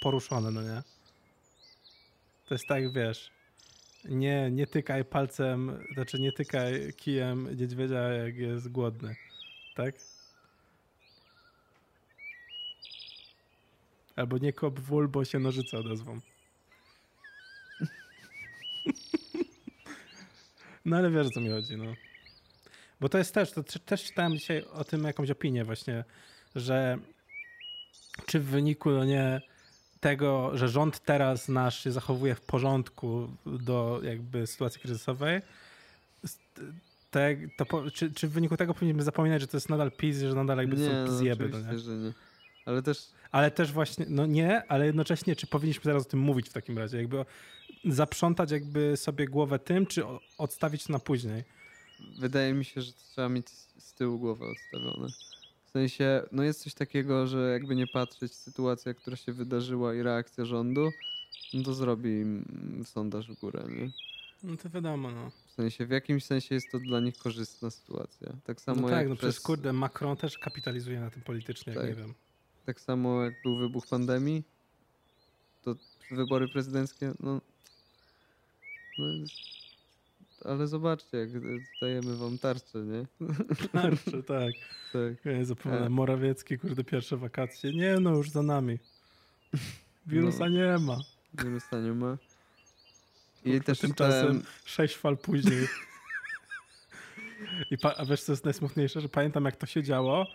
[0.00, 0.82] poruszone, no nie?
[2.46, 3.30] To jest tak, wiesz,
[4.04, 9.16] nie, nie tykaj palcem, znaczy nie tykaj kijem niedźwiedzia, jak jest głodny,
[9.74, 9.94] tak?
[14.16, 16.20] Albo nie kop wól, bo się nożyce odezwą.
[20.88, 21.94] No ale wiesz o co mi chodzi, no.
[23.00, 26.04] Bo to jest też, to też- czytałem dzisiaj o tym jakąś opinię właśnie,
[26.56, 26.98] że
[28.26, 29.40] czy w wyniku, no nie,
[30.00, 35.42] tego, że rząd teraz nasz się zachowuje w porządku do jakby sytuacji kryzysowej,
[37.10, 40.34] te, to czy, czy w wyniku tego powinniśmy zapominać, że to jest nadal PiS, że
[40.34, 41.78] nadal jakby nie, są no, zjeby, no nie?
[41.78, 42.12] że nie.
[42.66, 46.48] Ale też Ale też właśnie, no nie, ale jednocześnie, czy powinniśmy teraz o tym mówić
[46.48, 46.96] w takim razie?
[46.96, 47.24] Jakby
[47.84, 50.02] zaprzątać jakby sobie głowę tym, czy
[50.38, 51.44] odstawić na później?
[52.18, 53.48] wydaje mi się, że to trzeba mieć
[53.78, 55.08] z tyłu głowy odstawione.
[55.66, 60.02] W sensie, no jest coś takiego, że jakby nie patrzeć, sytuacja, która się wydarzyła i
[60.02, 60.90] reakcja rządu,
[61.54, 62.24] no to zrobi
[62.84, 63.90] sondaż w górę, nie?
[64.42, 65.30] No to wiadomo, no.
[65.46, 68.32] W sensie, w jakimś sensie jest to dla nich korzystna sytuacja.
[68.44, 71.72] Tak samo No tak, jak no przez, przecież kurde, Macron też kapitalizuje na tym politycznie,
[71.72, 71.90] jak Tak.
[71.90, 72.14] nie wiem.
[72.66, 74.42] tak samo jak był wybuch pandemii,
[75.62, 75.74] to
[76.10, 77.40] wybory prezydenckie, no,
[78.98, 79.04] no
[80.44, 81.28] ale zobaczcie, jak
[81.80, 83.06] dajemy wam tarczę, nie?
[83.72, 84.52] Tarczy, tak.
[84.92, 85.24] Tak.
[85.24, 85.78] Ja nie zapomnę.
[85.78, 85.90] Tak.
[85.90, 87.72] Morawiecki, kurde, pierwsze wakacje.
[87.72, 88.78] Nie no, już za nami.
[90.06, 90.48] Wirusa No.
[90.48, 90.98] nie ma.
[91.34, 92.16] Wirusa nie ma.
[93.44, 94.42] I Kurwa, też tymczasem czytałem...
[94.64, 95.66] sześć fal później.
[97.70, 99.00] I pa, a wiesz, co jest najsmutniejsze?
[99.00, 100.26] Że pamiętam, jak to się działo,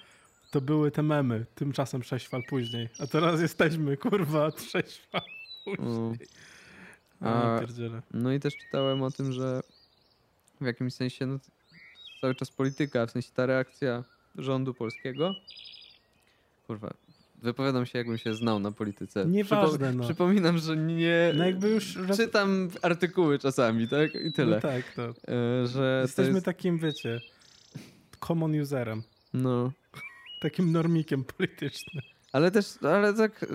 [0.52, 1.46] to były te memy.
[1.56, 2.90] Tymczasem sześć fal później.
[3.00, 5.22] A teraz jesteśmy, kurwa, sześć fal
[5.66, 6.18] później.
[6.22, 6.63] A,
[7.30, 8.02] A- pierdziele.
[8.14, 9.62] No i też czytałem o tym, że
[10.62, 11.40] w jakimś sensie no,
[12.22, 14.04] cały czas polityka, w sensie ta reakcja
[14.36, 15.36] rządu polskiego.
[16.68, 16.94] Kurwa,
[17.42, 19.26] wypowiadam się jakbym się znał na polityce.
[19.26, 20.04] Nieważne, no.
[20.04, 21.34] Przypominam, że nie...
[21.36, 24.16] No jakby już Czytam artykuły czasami, tak?
[24.16, 24.56] I tyle.
[24.56, 25.04] No tak, to.
[25.04, 27.22] E, że Jesteśmy to jest, takim, wiecie,
[28.20, 29.04] common userem.
[29.34, 29.72] No,
[30.42, 32.04] Takim normikiem politycznym.
[32.34, 33.48] Ale też, ale tak, e,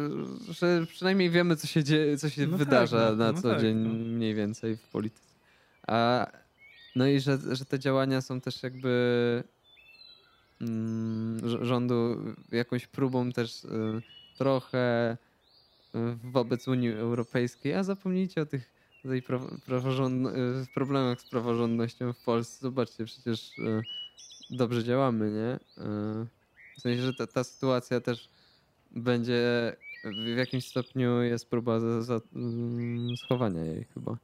[0.52, 3.50] że przynajmniej wiemy, co się dzieje, co się No tak, wydarza no, na no co
[3.50, 3.88] tak, dzień no.
[3.94, 5.28] mniej więcej w polityce.
[5.86, 6.26] A,
[6.96, 9.42] no i że, że te działania są też jakby
[10.60, 12.16] mm, rz- rządu
[12.52, 13.68] jakąś próbą też y,
[14.38, 15.16] trochę
[15.94, 18.72] y, wobec Unii Europejskiej, a zapomnijcie o tych
[19.02, 22.58] tej y, problemach z praworządnością w Polsce.
[22.62, 23.82] Zobaczcie, przecież y,
[24.50, 25.82] dobrze działamy, nie?
[25.84, 26.26] Y,
[26.78, 28.28] W sensie, że ta, ta sytuacja też
[28.90, 29.72] będzie
[30.04, 34.16] w jakimś stopniu jest próba za, za, mm, schowania jej chyba.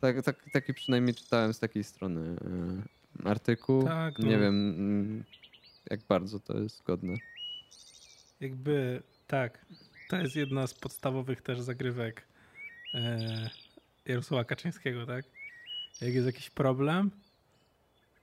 [0.00, 2.36] Tak, tak, taki przynajmniej czytałem z takiej strony
[3.24, 3.84] y, artykuł.
[3.84, 4.40] Tak, Nie no.
[4.40, 5.24] wiem mm,
[5.90, 7.14] jak bardzo to jest zgodne.
[8.40, 9.66] Jakby, tak,
[10.08, 12.26] to jest jedna z podstawowych też zagrywek
[12.94, 13.50] e,
[14.06, 15.24] Jarosława Kaczyńskiego, tak?
[16.00, 17.10] Jak jest jakiś problem,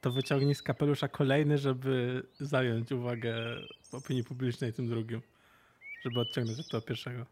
[0.02, 3.36] to wyciągnij z kapelusza kolejny, żeby zająć uwagę
[3.92, 5.22] opinii publicznej tym drugim.
[6.06, 7.26] Żeby odciągnąć od tego pierwszego.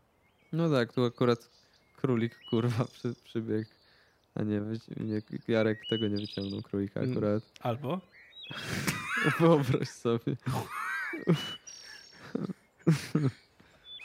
[0.53, 1.49] No tak, tu akurat
[1.97, 3.69] królik kurwa przy, przybiegł.
[4.35, 4.61] A nie,
[4.97, 7.11] nie, Jarek tego nie wyciągnął królika Mm.
[7.11, 7.43] akurat.
[7.59, 8.01] Albo
[9.39, 10.35] Wyobraź sobie.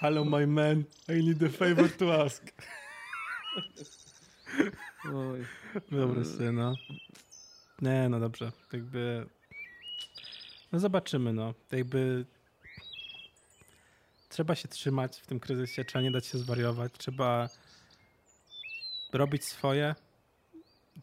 [0.00, 2.52] Hello my man, I need a favor to ask.
[5.14, 5.44] Oj.
[5.90, 6.74] Wyobraź sobie, no.
[7.82, 8.52] Nie, no dobrze.
[8.72, 9.26] Jakby.
[10.72, 11.54] No zobaczymy, no.
[11.72, 12.24] Jakby.
[14.30, 17.48] Trzeba się trzymać w tym kryzysie, trzeba nie dać się zwariować, trzeba
[19.12, 19.94] robić swoje,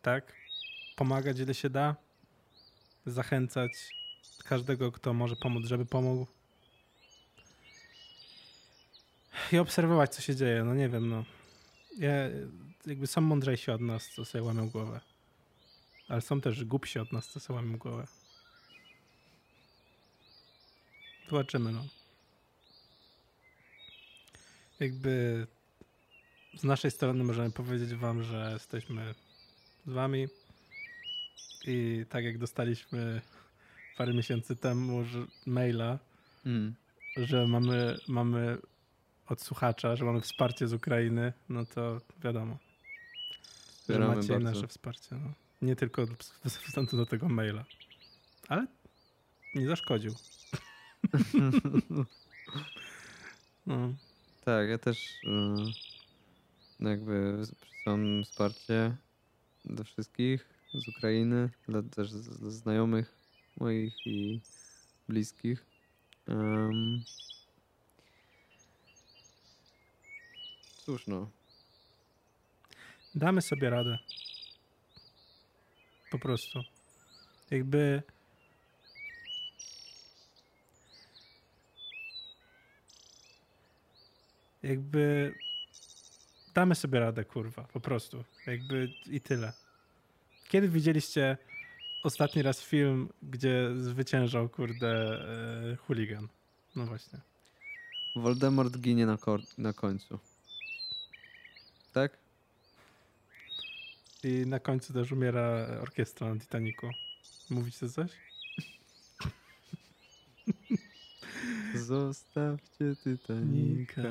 [0.02, 0.34] tak?
[0.96, 1.96] Pomagać, ile się da,
[3.06, 3.72] zachęcać
[4.44, 6.28] każdego, kto może pomóc, żeby pomógł.
[9.52, 10.64] I obserwować, co się dzieje.
[10.64, 11.24] No nie wiem, no.
[11.98, 12.12] Ja,
[12.86, 15.02] jakby są mądrzejsi od nas, co sobie łamią głowę.
[16.08, 18.08] Ale są też głupsi od nas, co sobie łamią głowę.
[21.30, 21.97] Zobaczymy, no.
[24.80, 25.48] Jakby
[26.58, 29.16] z naszej strony możemy powiedzieć wam, że jesteśmy
[29.88, 30.28] z wami
[31.68, 33.22] i tak jak dostaliśmy
[33.98, 36.00] parę miesięcy temu że maila,
[36.46, 36.76] Mm.
[37.18, 38.58] że mamy, mamy
[39.28, 42.58] od słuchacza, że mamy wsparcie z Ukrainy, no to wiadomo,
[43.32, 43.38] że
[43.82, 44.40] Wspieramy macie bardzo.
[44.52, 45.16] nasze wsparcie.
[45.16, 45.34] No.
[45.62, 46.06] Nie tylko
[46.46, 47.66] ze względu na tego maila.
[48.48, 48.68] Ale
[49.56, 50.14] nie zaszkodził.
[53.66, 53.94] no.
[54.48, 55.28] Tak, ja też y,
[56.80, 58.96] no jakby przesyłam wsparcie
[59.66, 63.16] do wszystkich z Ukrainy, dla też z znajomych
[63.58, 64.42] moich i
[65.10, 65.66] bliskich.
[66.28, 67.04] Em.
[70.86, 71.30] Cóż no,
[73.16, 73.98] Damy sobie radę.
[76.12, 76.60] Po prostu.
[77.52, 78.04] Jakby.
[84.68, 85.34] Jakby.
[86.54, 87.64] Damy sobie radę, kurwa.
[87.64, 88.24] Po prostu.
[88.48, 89.54] Jakby i tyle.
[90.50, 91.38] Kiedy widzieliście
[92.04, 95.22] ostatni raz film, gdzie zwyciężał, kurde,
[95.74, 96.28] e, chuligan?
[96.76, 97.20] No właśnie.
[98.16, 99.18] Voldemort ginie na,
[99.58, 100.20] na końcu.
[101.94, 102.18] Tak?
[104.24, 106.90] I na końcu też umiera orkiestra na Titanicu.
[107.50, 108.12] Mówicie coś?
[111.88, 114.02] Zostawcie Titanica.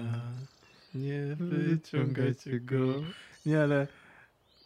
[0.95, 2.77] Nie wyciągajcie go.
[3.47, 3.87] Nie, ale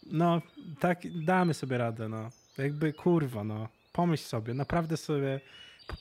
[0.05, 0.41] no,
[0.79, 2.31] tak, damy sobie radę, no.
[2.57, 3.69] Jakby kurwa, no.
[3.93, 5.39] Pomyśl sobie, naprawdę sobie,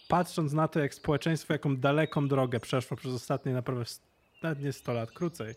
[0.08, 4.00] patrząc na to, jak społeczeństwo, jaką daleką drogę przeszło przez ostatnie naprawdę, s-
[4.42, 5.54] nawet nie 100 lat, krócej,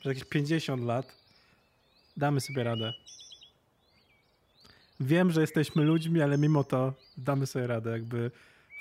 [0.00, 1.16] przez jakieś 50 lat,
[2.16, 2.92] damy sobie radę.
[5.00, 8.30] Wiem, że jesteśmy ludźmi, ale mimo to damy sobie radę, jakby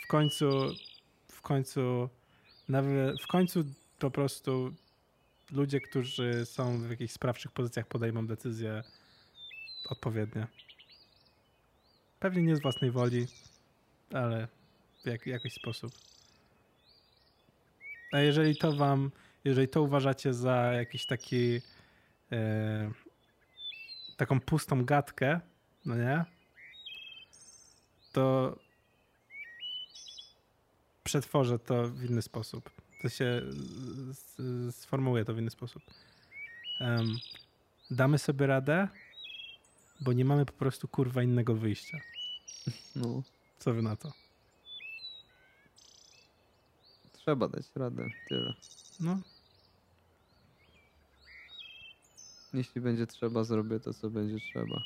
[0.03, 0.49] w końcu,
[1.45, 2.09] końcu,
[2.69, 3.63] nawet, w końcu
[3.99, 4.73] po prostu
[5.51, 8.83] ludzie, którzy są w jakichś sprawczych pozycjach, podejmą decyzje
[9.89, 10.47] odpowiednie.
[12.19, 13.27] Pewnie nie z własnej woli,
[14.13, 14.47] ale
[15.03, 15.91] w jak, jakiś sposób.
[18.11, 19.11] A jeżeli to wam,
[19.43, 21.61] jeżeli to uważacie za jakiś taki
[22.31, 22.91] e,
[24.17, 25.39] taką pustą gadkę,
[25.85, 26.25] no nie?
[28.11, 28.55] To
[31.09, 32.69] przetworzę to w inny sposób.
[33.01, 33.41] To się
[34.71, 35.83] sformułuję to w inny sposób.
[36.79, 37.15] Em,
[37.91, 38.87] damy sobie radę,
[40.01, 41.97] bo nie mamy po prostu kurwa innego wyjścia.
[42.95, 43.23] No,
[43.59, 44.11] Co wy na to?
[47.13, 48.53] trzeba dać radę, tyle.
[48.99, 49.19] No,
[52.53, 54.81] Jeśli będzie trzeba, zrobię to, co będzie trzeba.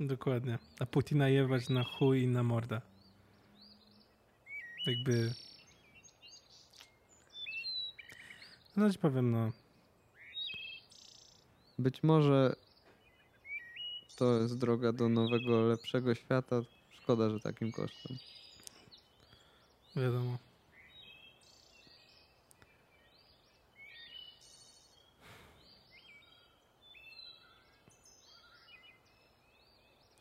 [0.00, 0.58] dokładnie.
[0.80, 2.80] A Putina jebać na chuj i na mordę.
[4.86, 5.34] Jakby...
[8.76, 9.52] No ci powiem, no.
[11.78, 12.56] Być może
[14.16, 16.62] to jest droga do nowego, lepszego świata.
[16.90, 18.16] Szkoda, że takim kosztem.
[19.96, 20.38] Wiadomo.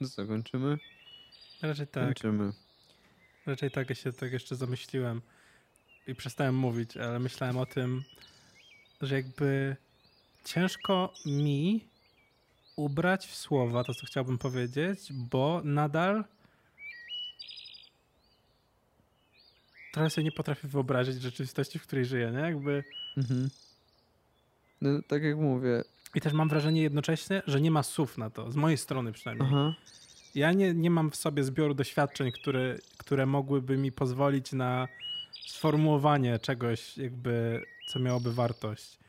[0.01, 0.77] No co, kończymy?
[1.61, 2.05] Raczej tak.
[2.05, 2.53] Kończymy.
[3.45, 5.21] Raczej tak się tak jeszcze zamyśliłem
[6.07, 8.03] i przestałem mówić, ale myślałem o tym,
[9.01, 9.75] że jakby
[10.45, 11.85] ciężko mi
[12.75, 16.23] ubrać w słowa to, co chciałbym powiedzieć, bo nadal
[19.91, 22.39] trochę sobie nie potrafię wyobrazić rzeczywistości, w której żyję, nie?
[22.39, 22.83] Jakby...
[23.17, 23.49] Mhm.
[24.81, 25.83] No, tak jak mówię.
[26.15, 29.49] I też mam wrażenie jednocześnie, że nie ma słów na to, z mojej strony przynajmniej.
[29.51, 29.73] Aha.
[30.35, 34.87] Ja nie, nie mam w sobie zbioru doświadczeń, które, które mogłyby mi pozwolić na
[35.47, 38.99] sformułowanie czegoś, jakby, co miałoby wartość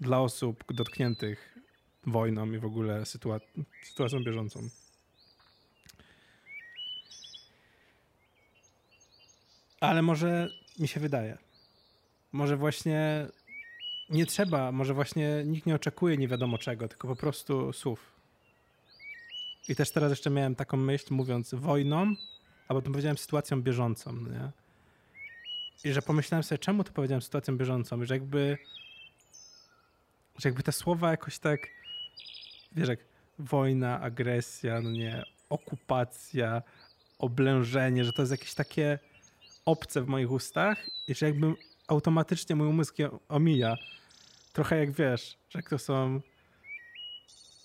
[0.00, 1.58] dla osób dotkniętych
[2.06, 3.40] wojną i w ogóle sytua-
[3.82, 4.68] sytuacją bieżącą.
[9.80, 10.48] Ale może
[10.78, 11.38] mi się wydaje.
[12.32, 13.26] Może właśnie
[14.10, 18.17] nie trzeba, może właśnie nikt nie oczekuje nie wiadomo czego, tylko po prostu słów.
[19.68, 22.14] I też teraz jeszcze miałem taką myśl, mówiąc wojną,
[22.68, 24.50] a potem powiedziałem sytuacją bieżącą, nie?
[25.84, 28.04] I że pomyślałem sobie, czemu to powiedziałem sytuacją bieżącą?
[28.04, 28.58] Że jakby,
[30.38, 31.68] że jakby te słowa jakoś tak,
[32.72, 33.00] wiesz, jak
[33.38, 36.62] wojna, agresja, no nie, okupacja,
[37.18, 38.98] oblężenie, że to jest jakieś takie
[39.64, 40.78] obce w moich ustach
[41.08, 41.54] i że jakby
[41.88, 43.76] automatycznie mój umysł je omija.
[44.52, 46.20] Trochę jak wiesz, że jak to są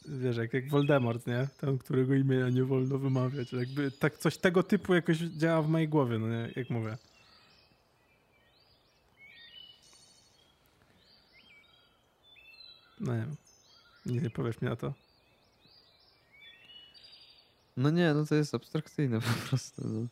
[0.06, 1.48] wiesz, jak, jak Voldemort, nie?
[1.62, 3.54] Tam, którego imienia nie wolno wymawiać.
[3.54, 6.54] Jakby tak coś tego typu jakoś działa w mojej głowie, no nie?
[6.56, 6.98] Jak mówię.
[13.00, 13.36] No nie wiem.
[14.06, 14.94] Nie powiesz mi na to.
[17.78, 19.88] No nie, no to jest abstrakcyjne po prostu.
[19.88, 20.08] No.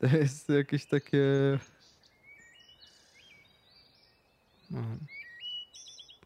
[0.00, 1.58] To jest jakieś takie.
[4.70, 4.82] No.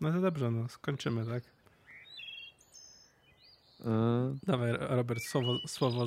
[0.00, 1.53] no to dobrze, no skończymy, tak?
[3.84, 6.06] E, Dawaj, Robert, słowo, słowo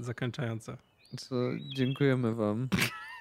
[0.00, 0.76] zakończające.
[1.16, 1.34] co,
[1.74, 2.68] dziękujemy Wam,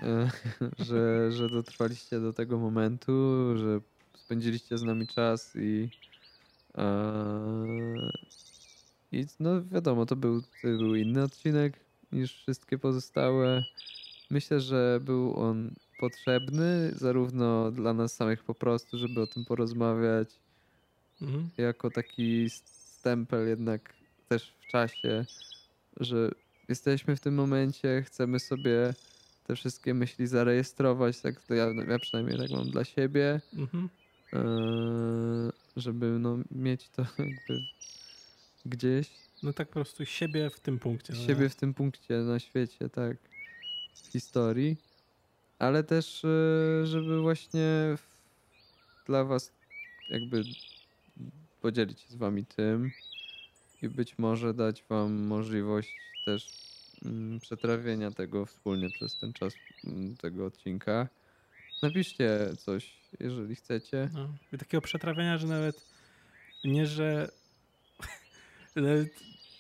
[0.04, 0.30] e,
[0.88, 3.12] że, że dotrwaliście do tego momentu,
[3.58, 3.80] że
[4.18, 5.90] spędziliście z nami czas i.
[6.78, 6.86] E,
[9.12, 11.80] I no wiadomo, to był, to był inny odcinek
[12.12, 13.64] niż wszystkie pozostałe.
[14.32, 20.30] Myślę, że był on potrzebny zarówno dla nas samych po prostu, żeby o tym porozmawiać,
[21.22, 21.50] Mhm.
[21.58, 22.50] jako taki
[23.06, 23.94] stempel jednak
[24.28, 25.26] też w czasie,
[26.00, 26.30] że
[26.70, 28.94] jesteśmy w tym momencie, chcemy sobie
[29.44, 33.90] te wszystkie myśli zarejestrować, tak to ja, ja przynajmniej tak mam dla siebie, Mhm.
[34.34, 37.62] eee, żeby no, mieć to jakby
[38.66, 39.10] gdzieś,
[39.44, 41.14] No tak po prostu siebie w tym punkcie.
[41.14, 41.26] no nie?
[41.28, 43.18] siebie w tym punkcie na świecie, tak,
[44.04, 44.78] w historii,
[45.60, 47.96] ale też, e, żeby właśnie
[49.06, 49.52] dla was
[50.10, 50.44] jakby
[51.66, 52.92] podzielić się z wami tym
[53.82, 56.48] i być może dać wam możliwość też
[57.06, 59.54] mm, przetrawienia tego wspólnie przez ten czas
[59.86, 61.08] mm, tego odcinka.
[61.82, 64.10] Napiszcie coś, jeżeli chcecie.
[64.14, 64.30] No.
[64.54, 65.86] I takiego przetrawienia, że nawet
[66.64, 67.32] nie, że
[68.76, 69.10] nawet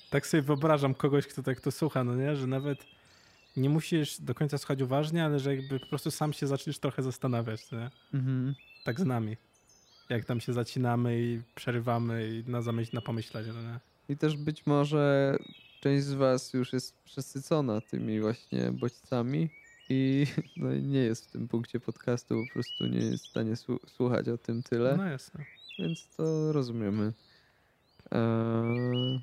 [0.10, 2.86] tak sobie wyobrażam kogoś, kto tak to słucha, no nie, że nawet
[3.58, 7.04] nie musisz do końca słuchać uważnie, ale że jakby po prostu sam się zaczniesz trochę
[7.04, 7.90] zastanawiać, nie?
[8.14, 8.56] Mhm.
[8.84, 9.38] tak z nami.
[10.10, 13.80] Jak tam się zacinamy i przerywamy i na zamyśl, na pomyślenie, no nie?
[14.10, 15.36] I też być może
[15.82, 19.50] część z was już jest przesycona tymi właśnie bodźcami
[19.90, 20.28] i
[20.58, 24.28] no, nie jest w tym punkcie podcastu, po prostu nie jest w stanie słu- słuchać
[24.30, 25.46] o tym tyle, No jasne.
[25.80, 27.14] więc to rozumiemy.
[28.12, 29.22] Eee,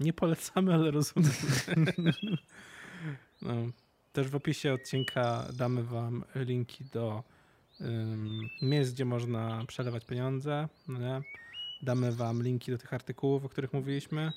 [0.00, 1.32] Nie polecamy, ale rozumiemy.
[3.42, 3.54] no.
[4.12, 7.22] Też w opisie odcinka damy wam linki do
[8.62, 10.68] miejsc, gdzie można przelewać pieniądze.
[10.88, 11.22] No?
[11.82, 14.32] Damy wam linki do tych artykułów, o których mówiliśmy.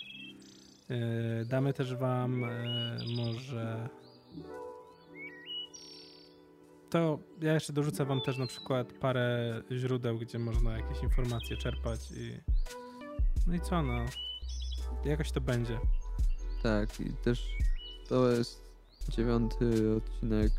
[0.90, 0.98] Yy,
[1.46, 3.90] damy też wam yy, może
[6.90, 12.12] to ja jeszcze dorzucę wam też na przykład parę źródeł, gdzie można jakieś informacje czerpać
[12.12, 12.40] i
[13.48, 14.06] no i co no
[15.06, 15.80] jakoś to będzie.
[16.64, 17.48] Tak, i też
[18.10, 18.62] to jest
[19.10, 20.52] dziewiąty odcinek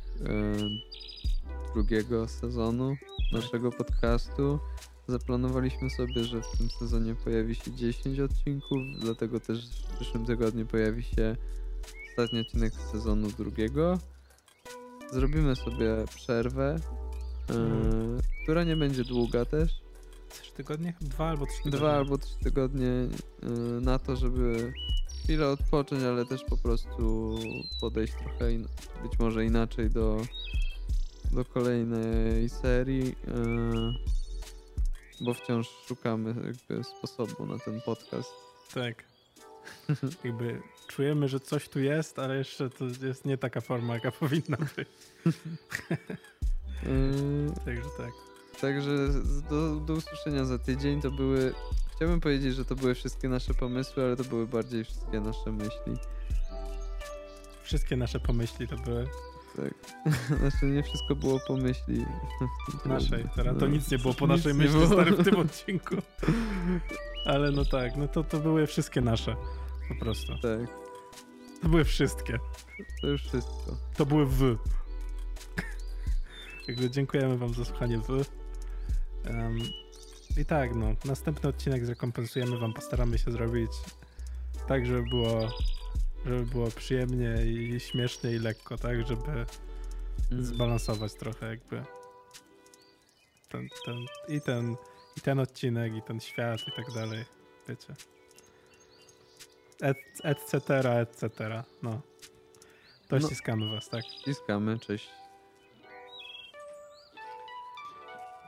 [1.77, 2.97] drugiego sezonu
[3.33, 4.59] naszego podcastu.
[5.09, 10.67] Zaplanowaliśmy sobie, że w tym sezonie pojawi się 10 odcinków, dlatego też w przyszłym tygodniu
[10.67, 11.37] pojawi się
[12.11, 13.99] ostatni odcinek z sezonu drugiego.
[15.13, 16.77] Zrobimy sobie przerwę,
[17.51, 18.21] e, Mhm.
[18.43, 19.73] która nie będzie długa też.
[20.29, 20.95] Trzy tygodnie?
[21.01, 21.79] Dwa albo trzy tygodnie.
[21.79, 23.11] Dwa albo trzy tygodnie y,
[23.81, 24.73] na to, żeby
[25.25, 27.35] chwilę odpocząć, ale też po prostu
[27.81, 28.69] podejść trochę in-
[29.03, 30.17] być może inaczej do,
[31.33, 34.17] do kolejnej serii, y,
[35.21, 38.31] bo wciąż szukamy jakby sposobu na ten podcast.
[38.75, 39.05] Tak.
[40.25, 44.57] Jakby czujemy, że coś tu jest, ale jeszcze to jest nie taka forma, jaka powinna
[44.77, 44.89] być.
[46.87, 48.13] Y, Także tak.
[48.61, 49.09] Także
[49.51, 51.01] do, do usłyszenia za tydzień.
[51.01, 51.55] To były.
[51.97, 55.97] Chciałbym powiedzieć, że to były wszystkie nasze pomysły, ale to były bardziej wszystkie nasze myśli.
[57.63, 59.09] Wszystkie nasze pomyśli to były
[59.57, 59.75] Tak.
[60.41, 62.05] Znaczy nie wszystko było po myśli.
[62.87, 63.25] naszej.
[63.37, 63.73] Teraz to No.
[63.73, 64.87] nic nie było po Nic naszej myśli, było.
[64.87, 65.95] stary, w tym odcinku.
[67.27, 69.37] Ale no tak, no to, to były wszystkie nasze.
[69.89, 70.33] Po prostu.
[70.33, 70.61] Tak,
[71.63, 72.39] To były wszystkie.
[73.01, 73.77] to już wszystko.
[73.97, 74.59] To były w.
[76.67, 78.11] Także dziękujemy wam za słuchanie w.
[79.25, 79.59] Em,
[80.37, 83.71] I tak, no, następny odcinek zrekompensujemy wam, postaramy się zrobić
[84.69, 85.49] tak, żeby było,
[86.27, 89.47] żeby było przyjemnie i śmiesznie i lekko, tak, żeby
[90.33, 90.45] Mm.
[90.45, 91.85] zbalansować trochę jakby
[93.49, 93.97] ten, ten,
[94.29, 94.77] i ten
[95.17, 97.25] i ten odcinek, i ten świat i tak dalej,
[97.69, 97.95] wiecie.
[99.83, 102.01] Et, et cetera, et cetera, no.
[103.09, 103.27] To No.
[103.27, 104.05] ściskamy was, tak?
[104.05, 105.09] Ściskamy, cześć.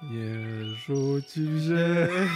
[0.02, 2.28] Nie rzuci ziemię.